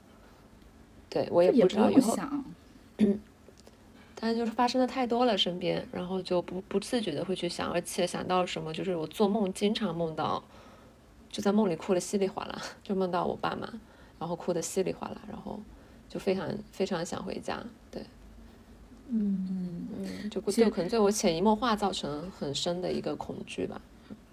[1.09, 2.15] 对我也不知道以后。
[4.19, 10.43] 但是就是发生的太多了身边，然后就不不自觉的会去想，而且想到什么，就是我做梦经常梦到，
[11.29, 13.71] 就在梦里哭的稀里哗啦，就梦到我爸妈，
[14.17, 15.59] 然后哭的稀里哗啦，然后
[16.09, 17.61] 就非常非常想回家，
[17.91, 18.01] 对。
[19.09, 19.87] 嗯嗯
[20.23, 23.81] 嗯，就就可能对我潜移默化造成很深的一个恐惧吧。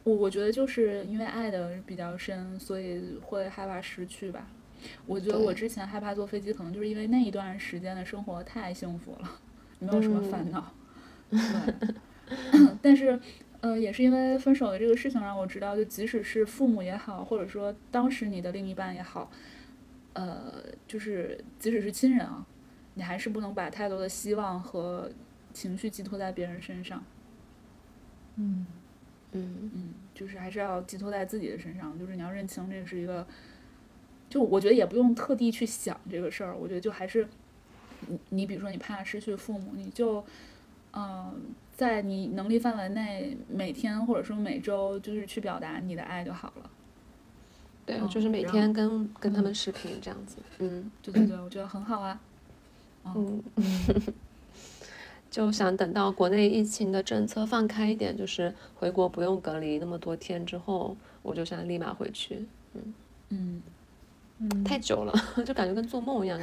[0.03, 4.47] 我我觉得就是因为爱的比较深，所以会害怕失去吧。
[5.07, 9.31] 我觉得我之前害怕坐飞机，可能就是因为那一段时间的生活太幸福了，
[9.79, 10.73] 没有什么烦恼。
[11.31, 13.19] 对， 但是
[13.63, 19.31] 呃，也是因为分手的这个事情让我知道，就即使是父母也好，或者说当时你的另一半也好，
[20.13, 22.45] 呃，就是即使是亲人啊。
[22.95, 25.11] 你还是不能把太多的希望和
[25.53, 27.03] 情绪寄托在别人身上。
[28.37, 28.67] 嗯
[29.33, 31.99] 嗯嗯，就是还是要寄托在自己的身上。
[31.99, 33.27] 就是你要认清这是一个，
[34.29, 36.57] 就我觉得也不用特地去想这个事儿。
[36.57, 37.29] 我觉得就还是
[38.09, 40.25] 你你比如说你怕失去父母，你就
[40.93, 46.71] 嗯在你能力范围内每天或者说每周就是去表达你的爱就好了。
[47.87, 50.39] 对，就是每天跟跟他们视频这样子。
[50.59, 52.21] 嗯，对对对，我觉得很好啊。
[53.15, 53.43] 嗯，
[55.31, 62.47] 就想等到国内疫情的政策放开一点，就是回国不用隔离那么多天之后，我就想立马回去。
[62.75, 62.95] 嗯
[63.31, 63.63] 嗯
[64.39, 65.13] 嗯，太久了，
[65.45, 66.41] 就感觉跟做梦一样，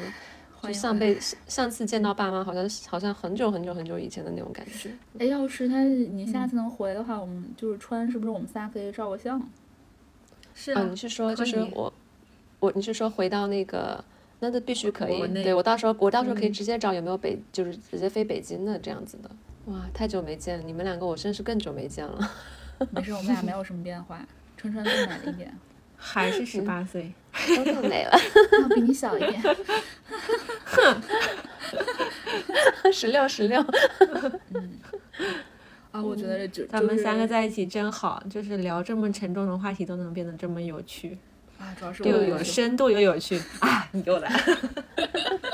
[0.64, 4.92] 就上被上次见到爸妈，好像好像很久很久很久以前的那种感觉。
[5.20, 9.42] 哎，要是他你下次能回的话，我们就是穿，是不是我们仨可以照个相？
[10.54, 11.94] 是啊，你是说就是我
[12.60, 14.04] 我你是说回到那个？
[14.44, 19.30] 那这必须可以，对我到时候我到时候可以直接找有没有北，就是直接飞北京的这样子的。
[19.66, 22.32] 哇，太久没见，你们两个我真是更久没见了。
[22.90, 24.20] 没事，我们俩没有什么变化，
[24.58, 25.56] 川川更美了一点，
[25.96, 27.14] 还是十八岁，
[27.56, 28.18] 都更美了，
[28.74, 29.40] 比你小一点，
[32.92, 33.64] 十六十六。
[34.56, 34.80] 嗯，
[35.92, 41.16] 啊，我觉得就咱们三个在一起真好，就是聊这么沉重的话题都能变得这么有趣。
[41.62, 43.88] 啊，主要是又有深度又有趣啊！
[43.92, 44.32] 你又来，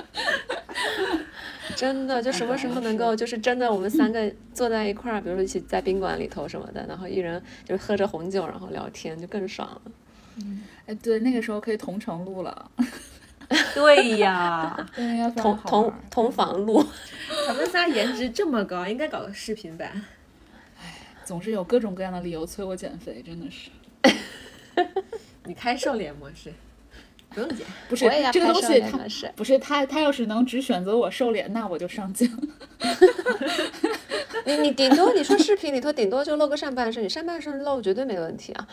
[1.75, 9.81] 真的就什么时候能够就是真的我们三个坐在一块儿，比如说一起在宾馆里头什么的，然后一人就喝着红酒，然后聊天就更爽了。
[10.37, 12.71] 嗯，哎，对，那个时候可以同城录了。
[13.73, 14.75] 对呀，
[15.37, 16.85] 同同同房录。
[17.47, 19.89] 咱们仨颜值这么高，应该搞个视频版。
[20.79, 23.69] 哎，总是有各种各样的理由催我减肥，真的是。
[25.47, 26.53] 你开瘦脸模式，
[27.29, 27.65] 不用剪。
[27.89, 28.99] 不是这个东西，他
[29.35, 32.29] 不是他，他要是能只选择我瘦脸，那我就上镜。
[34.45, 38.67] 你你顶多你说视频里头顶多就露个上半身，你上半身露绝对没问题啊。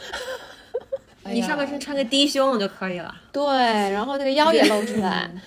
[1.27, 3.14] 你上半身穿个低胸就可以了。
[3.33, 3.45] 对，
[3.93, 5.31] 然后那个腰也露出来。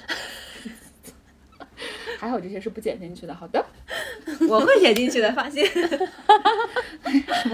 [2.19, 3.35] 还好这些是不剪进去的。
[3.35, 3.63] 好的，
[4.49, 5.63] 我会剪进去的，放心。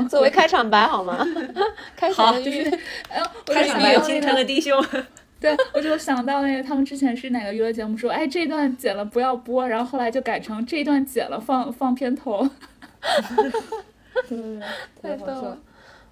[0.10, 1.18] 作为开场白好吗？
[2.14, 2.70] 好，就是
[3.46, 4.84] 开场白，清穿个低胸。
[5.40, 12.50] 对，我就想到那个他们之前是哪个娱乐节目说，哎，这段剪了不要播，然后后来就改成这段剪了放放片头。
[14.30, 14.62] 对，
[15.02, 15.58] 太逗了。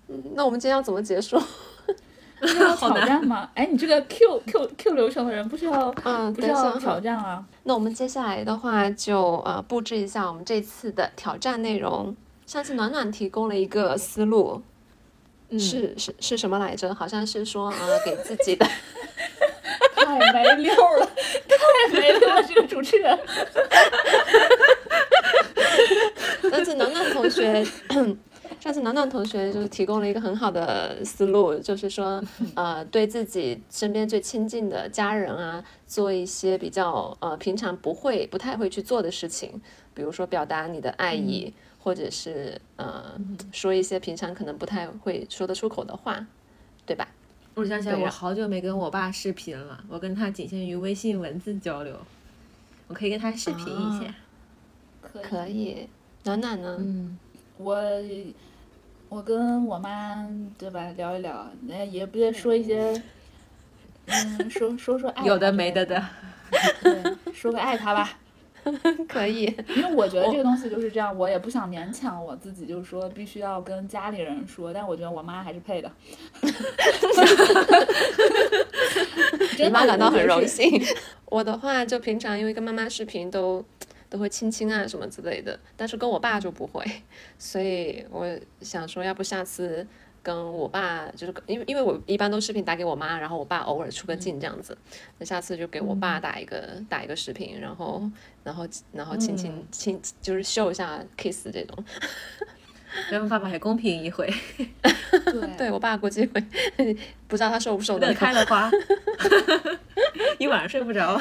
[0.09, 1.41] 嗯，那我们今天要怎么结束？
[2.59, 3.49] 要挑战吗？
[3.55, 7.41] 哎，你这个 Q Q Q 流程的人不需要，嗯，不需要挑战啊。
[7.63, 12.13] 那我们接下来的话就呃布置一下我们这次的挑战内容。
[12.51, 14.61] 上次暖暖提供了一个思路，
[15.51, 16.93] 是是是什么来着？
[16.93, 18.67] 好像是说啊，给自己的
[19.95, 21.09] 太没溜了，
[21.47, 23.17] 太没溜了，这个主持人。
[26.51, 27.63] 上次暖暖同学。
[27.89, 28.17] 上
[28.59, 32.21] 上次暖暖同学就是提供了一个很好的思路，就是说，
[32.53, 39.61] 呃，对自己身边最亲近的家人啊，做一些比较呃平常不会、不太会去做的事情，
[39.95, 41.51] 比如说表达你的爱意，
[41.84, 43.19] 或者是呃
[43.51, 46.25] 说一些平常可能不太会说得出口的话，
[46.86, 47.07] 对吧？
[47.55, 51.99] 我想起来，我好久没跟我爸视频了，我跟他仅限于微信文字交流，
[52.88, 54.13] 我可以跟他视频一下。
[55.01, 55.88] 可可以，
[56.23, 56.77] 暖暖呢？
[56.79, 57.17] 嗯，
[57.57, 57.75] 我
[59.09, 60.25] 我跟我妈
[60.57, 63.03] 对吧聊一聊，那也不得说一些，
[64.07, 66.01] 嗯，说说说爱有的没的的。
[66.82, 68.17] 对，说个爱他吧，
[69.09, 69.45] 可以，
[69.76, 75.91] 因为我觉得这个东西就是这样，我也不想勉强我自己，就是说必须要跟家里人说，但我觉得我妈还是配的。
[79.57, 80.45] 你妈感到很荣。
[80.47, 80.82] 幸。
[81.26, 83.64] 我的话，就平常因为跟妈妈视频都
[84.09, 86.84] 都会亲亲啊什么之类的，但是跟我爸就不会，
[87.38, 88.28] 所以我
[88.59, 89.86] 想说，要不下次
[90.24, 94.78] 跟我爸，就是因为因为我一般都视频打给我妈，然后我爸偶尔出个镜这样子，
[95.17, 98.01] 那下次就给我爸打一个、打一个视频，然后
[98.43, 101.84] 然后然后亲亲亲，就是秀一下 kiss 这种。
[103.09, 104.30] 让爸爸也公平一回，
[105.09, 106.43] 对对我爸估计会，
[107.26, 108.13] 不知道他受不受得了。
[108.13, 108.69] 开了花，
[110.38, 111.13] 一晚上睡不着。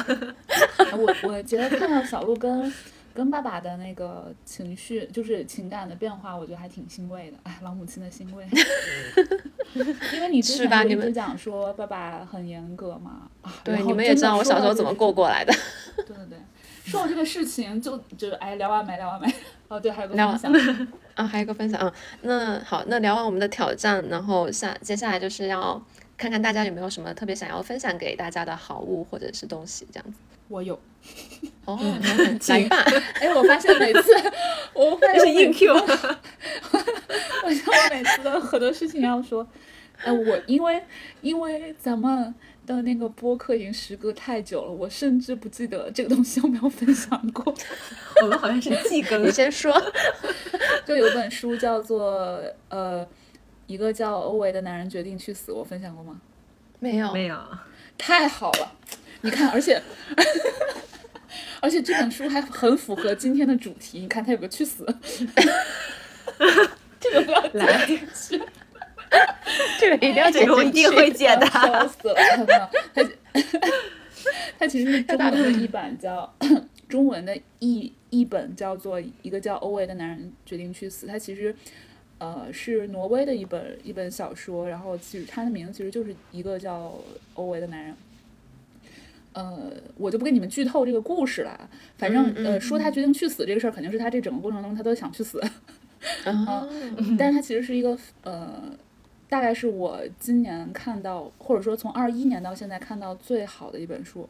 [0.92, 2.74] 我我觉得看到小鹿跟
[3.14, 7.36] 跟爸爸的那个情绪，就是情感的变化，我觉得还挺欣慰的。
[7.42, 8.46] 哎，老母亲的欣慰。
[10.14, 15.52] 因为你之前就一直讲说爸爸很严格嘛，啊对，你们也知道我小时候怎么过过来的。
[15.96, 16.38] 对对对，
[16.84, 19.32] 说到这个事情就就哎聊完没聊完没？
[19.68, 21.92] 哦对， 还有个分享，啊，还有一个分享啊。
[22.22, 25.80] 那好，那聊完我们的挑战，然后下接下来就是要
[26.16, 30.18] 看看大家有没有什么特别想要分享给大家的好物或者是东西这样子。
[30.50, 30.78] 我有。
[31.64, 31.78] 哦，
[32.46, 32.76] 来吧，
[33.20, 34.12] 哎，我发现每次
[34.74, 35.72] 我发现是硬 Q，
[37.44, 39.46] 我像我每次都很多事情要说，
[40.02, 40.82] 哎，我因为
[41.22, 42.34] 因为咱们
[42.66, 47.54] 的那个播客已经时隔太久了，我甚至不记得这个东西有没有分享过。
[48.22, 49.72] 我们好像是季更你，先说。
[50.84, 53.06] 就有本书叫做呃，
[53.66, 56.20] 一个叫欧维的男人决定去死，我分享过吗？
[56.78, 57.38] 没有，没有，
[57.96, 58.72] 太好了，
[59.22, 59.80] 你看，而且
[61.60, 64.86] 而且这本书还很符合今天的主题，你看它有个去死，
[66.98, 68.40] 这个不要来进去。
[69.78, 71.44] 这个一定要剪这个我一定会剪的。
[71.50, 72.14] 笑死了！
[72.14, 72.46] 没有
[72.94, 73.10] 它
[74.58, 76.34] 它其实是中文的译版叫
[76.88, 81.06] 中文的译译本叫做一个叫欧维的男人决定去死。
[81.06, 81.54] 它其实
[82.18, 86.94] 呃是挪威的一本一本小说，然后其实它的名字其实就是一个叫
[87.34, 87.94] 欧维的男人。
[89.32, 91.70] 呃，我就不给你们剧透这个故事了。
[91.98, 95.40] 反正、呃，说他决定去死这个事儿，肯定是他这整个过程中他都想去死。
[96.24, 96.66] 啊，
[97.18, 98.62] 但是他其实是一个呃，
[99.28, 104.28] 大概是我今年看到，或者说从二一年到现在看到最好的一本书。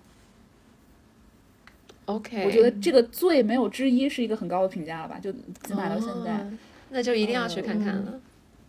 [2.07, 6.38] OK，我觉得这个最没有之一是一个很高的评价了吧，就起码到现在。
[6.38, 6.53] 哦
[6.92, 8.20] 那就一定要去看看了。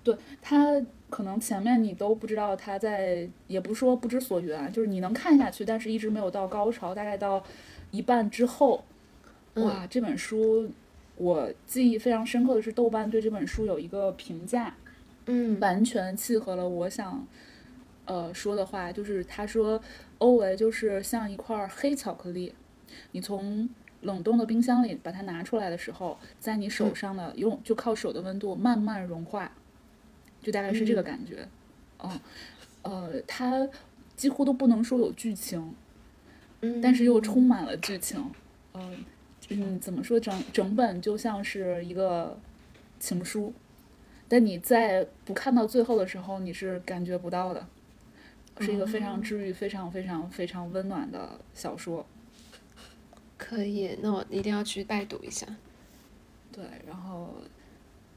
[0.03, 0.79] 对它
[1.12, 7.43] 可能前面你都不知道他在，也不是说不知所云啊，就是你能看下去，但是一直没有到高潮，大概到
[7.91, 8.84] 一半之后，
[9.55, 9.66] 嗯。
[9.66, 10.72] 哇，这本书
[11.18, 14.74] 我记忆非常深刻的是豆瓣对这本书有一个评价，
[15.26, 15.59] 嗯。
[15.59, 17.28] 完全契合了我想
[18.05, 19.80] 呃说的话，就是他说
[20.20, 22.53] 欧维就是像一块儿黑巧克力，
[23.12, 23.70] 你从
[24.01, 29.51] 冷冻的冰箱里把它拿出来的时候，在你手上的用就靠手的温度慢慢融化，
[30.42, 31.48] 就大概是这个感觉。
[32.00, 32.20] 嗯，
[32.82, 33.68] 呃，它
[34.16, 35.74] 几乎都不能说有剧情，
[36.62, 38.24] 嗯，但是又充满了剧情。
[38.74, 39.04] 嗯、
[39.50, 42.39] 嗯，怎么说整整本就像是一个
[43.00, 43.54] 情书，
[44.28, 47.68] 但你在不看到最后的时候，你是感觉不到的，
[48.60, 52.06] 是一个非常治愈、非常非常非常温暖的小说。
[53.38, 55.46] 可以，那我一定要去拜读一下。
[56.52, 57.34] 对，然后，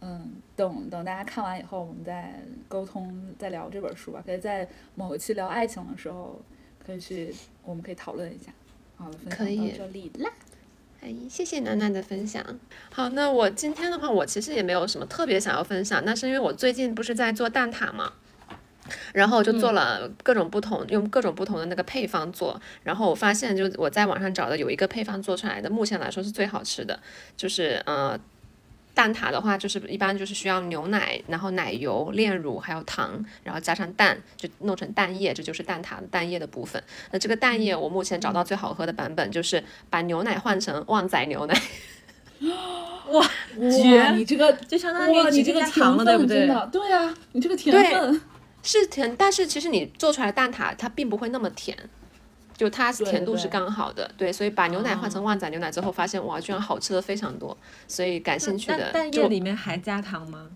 [0.07, 2.39] 嗯，等等大家看完以后，我们再
[2.69, 4.23] 沟通，再聊这本书吧。
[4.27, 6.39] 可以在某一期聊爱情的时候，
[6.85, 8.53] 可以去，我们可以讨论一下。
[8.97, 10.31] 好了，分享可以到这里啦。
[11.01, 12.45] 哎，谢谢楠楠的分享。
[12.93, 18.13] 好，那我今天的话，我其实也没有什么特别想要分享，那是因为我最近不是在做蛋挞嘛，
[19.15, 27.01] 然后我就做了各种不同，用各种不同的那个配方做，然后我发现就我在网上找的有一个配方做出来的，目前来说是最好吃的，
[27.39, 28.21] 就是呃。
[28.95, 36.83] 蛋挞的话，就是一般就是需要牛奶，然后奶油、炼乳，还有糖，然后加上蛋，就弄成蛋液，这就是蛋挞的蛋液的部分。
[37.11, 41.63] 那这个蛋液，我目前找到最好喝的版本，就是把牛奶换成旺仔牛奶，
[43.11, 43.29] 哇，
[43.59, 46.39] 绝，你这个 就相当于你这个加糖了，对不对？
[46.39, 48.21] 分真的，对呀，你这个甜对分，
[48.63, 51.77] 是甜，但是其实你做出来的蛋挞它并不会那么甜，
[52.57, 54.11] 就它对甜度是刚好的。
[54.17, 57.57] 对，所以把牛奶换成哦旺仔牛奶之后，发现哇，居然好吃的非常多。
[57.89, 60.49] 所以感兴趣的蛋液里面还加糖吗？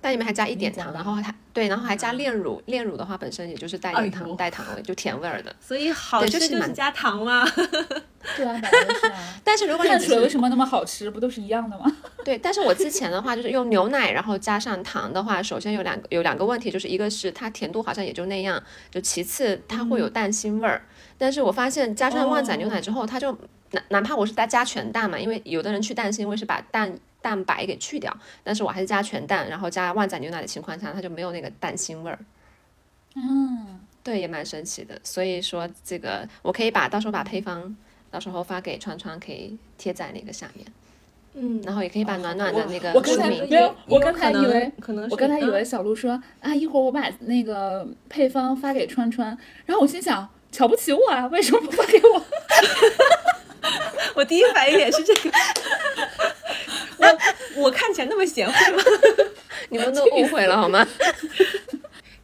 [0.00, 5.54] 蛋里面还加一点糖，然后还对，然后还加炼乳，炼乳的话本身也就是带哎点糖、呦带糖味，就甜味儿的。
[5.62, 7.46] 所以好吃就是蛮就是加糖吗？
[8.36, 8.60] 对啊，
[9.00, 9.40] 是啊。
[9.44, 11.08] 但是如果你碳只是水为什么那么好吃？
[11.08, 11.84] 不都是一样的吗？
[12.24, 20.82] 对，但是我之前的话就是用牛奶，然后加上糖的话，首先有两个有两个问题，就是一个是它甜度好像也就那样，就其次它会有蛋腥味儿。
[21.18, 23.32] 但是我发现加上旺仔牛奶之后，它就
[23.70, 32.18] 哪哪怕我是加加全蛋嘛，因为有的人去蛋腥味是把蛋蛋白给去掉，但是我还是加全蛋，然后加旺仔牛奶的情况下，它就没有那个蛋腥味儿。
[33.14, 34.98] 嗯，对，也蛮神奇的。
[35.04, 37.76] 所以说这个我可以把到时候把配方
[38.10, 40.66] 到时候发给川川，可以贴在那个下面，
[41.34, 52.22] 嗯，然后也可以把暖暖的那个我刚才没有我刚才以为可能我刚才以为嗯小鹿说啊，一会儿我把那个配方发给川川，然后我心想，瞧不起我啊，为什么不发给我？
[54.14, 55.30] 我第一反应也是这个。
[56.98, 58.82] 我我看起来那么贤惠吗？
[59.70, 60.86] 你们都误会了好吗？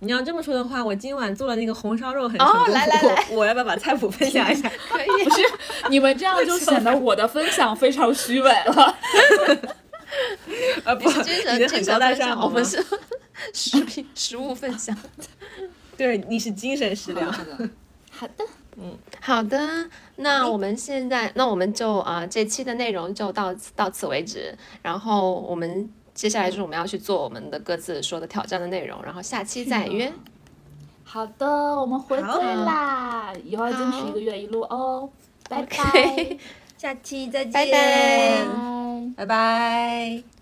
[0.01, 2.75] 你要这么说的话，我今晚做了那个红烧肉很哦成功。
[2.75, 4.71] 来来来我我要不要把菜谱分享一下？
[4.89, 5.25] 可以。
[5.25, 5.43] 不是，
[5.91, 8.97] 你们这样就显得我的分享非常虚伪了。
[10.85, 12.65] 啊， 不，精神你的很高大上，我们？
[12.65, 12.85] 是
[13.53, 14.97] 食品食物分享。
[15.97, 17.33] 对，你是精神食粮。
[18.11, 18.45] 好的，
[18.77, 24.57] 嗯好的，那我们现在，那我们就啊、呃这期的内容就到此到此为止。
[24.83, 25.89] 然后我们
[26.19, 30.13] 接下来就是我们要去做我们的各自说的挑战的内容，然后下期再约。
[31.05, 32.39] 好的，我们回好。
[32.39, 35.09] 归啦，以后要坚持一个月一路哦，
[35.49, 36.37] 拜拜。
[36.77, 37.67] 下期再见，拜。
[37.67, 39.25] 拜拜。
[39.25, 40.38] 拜拜。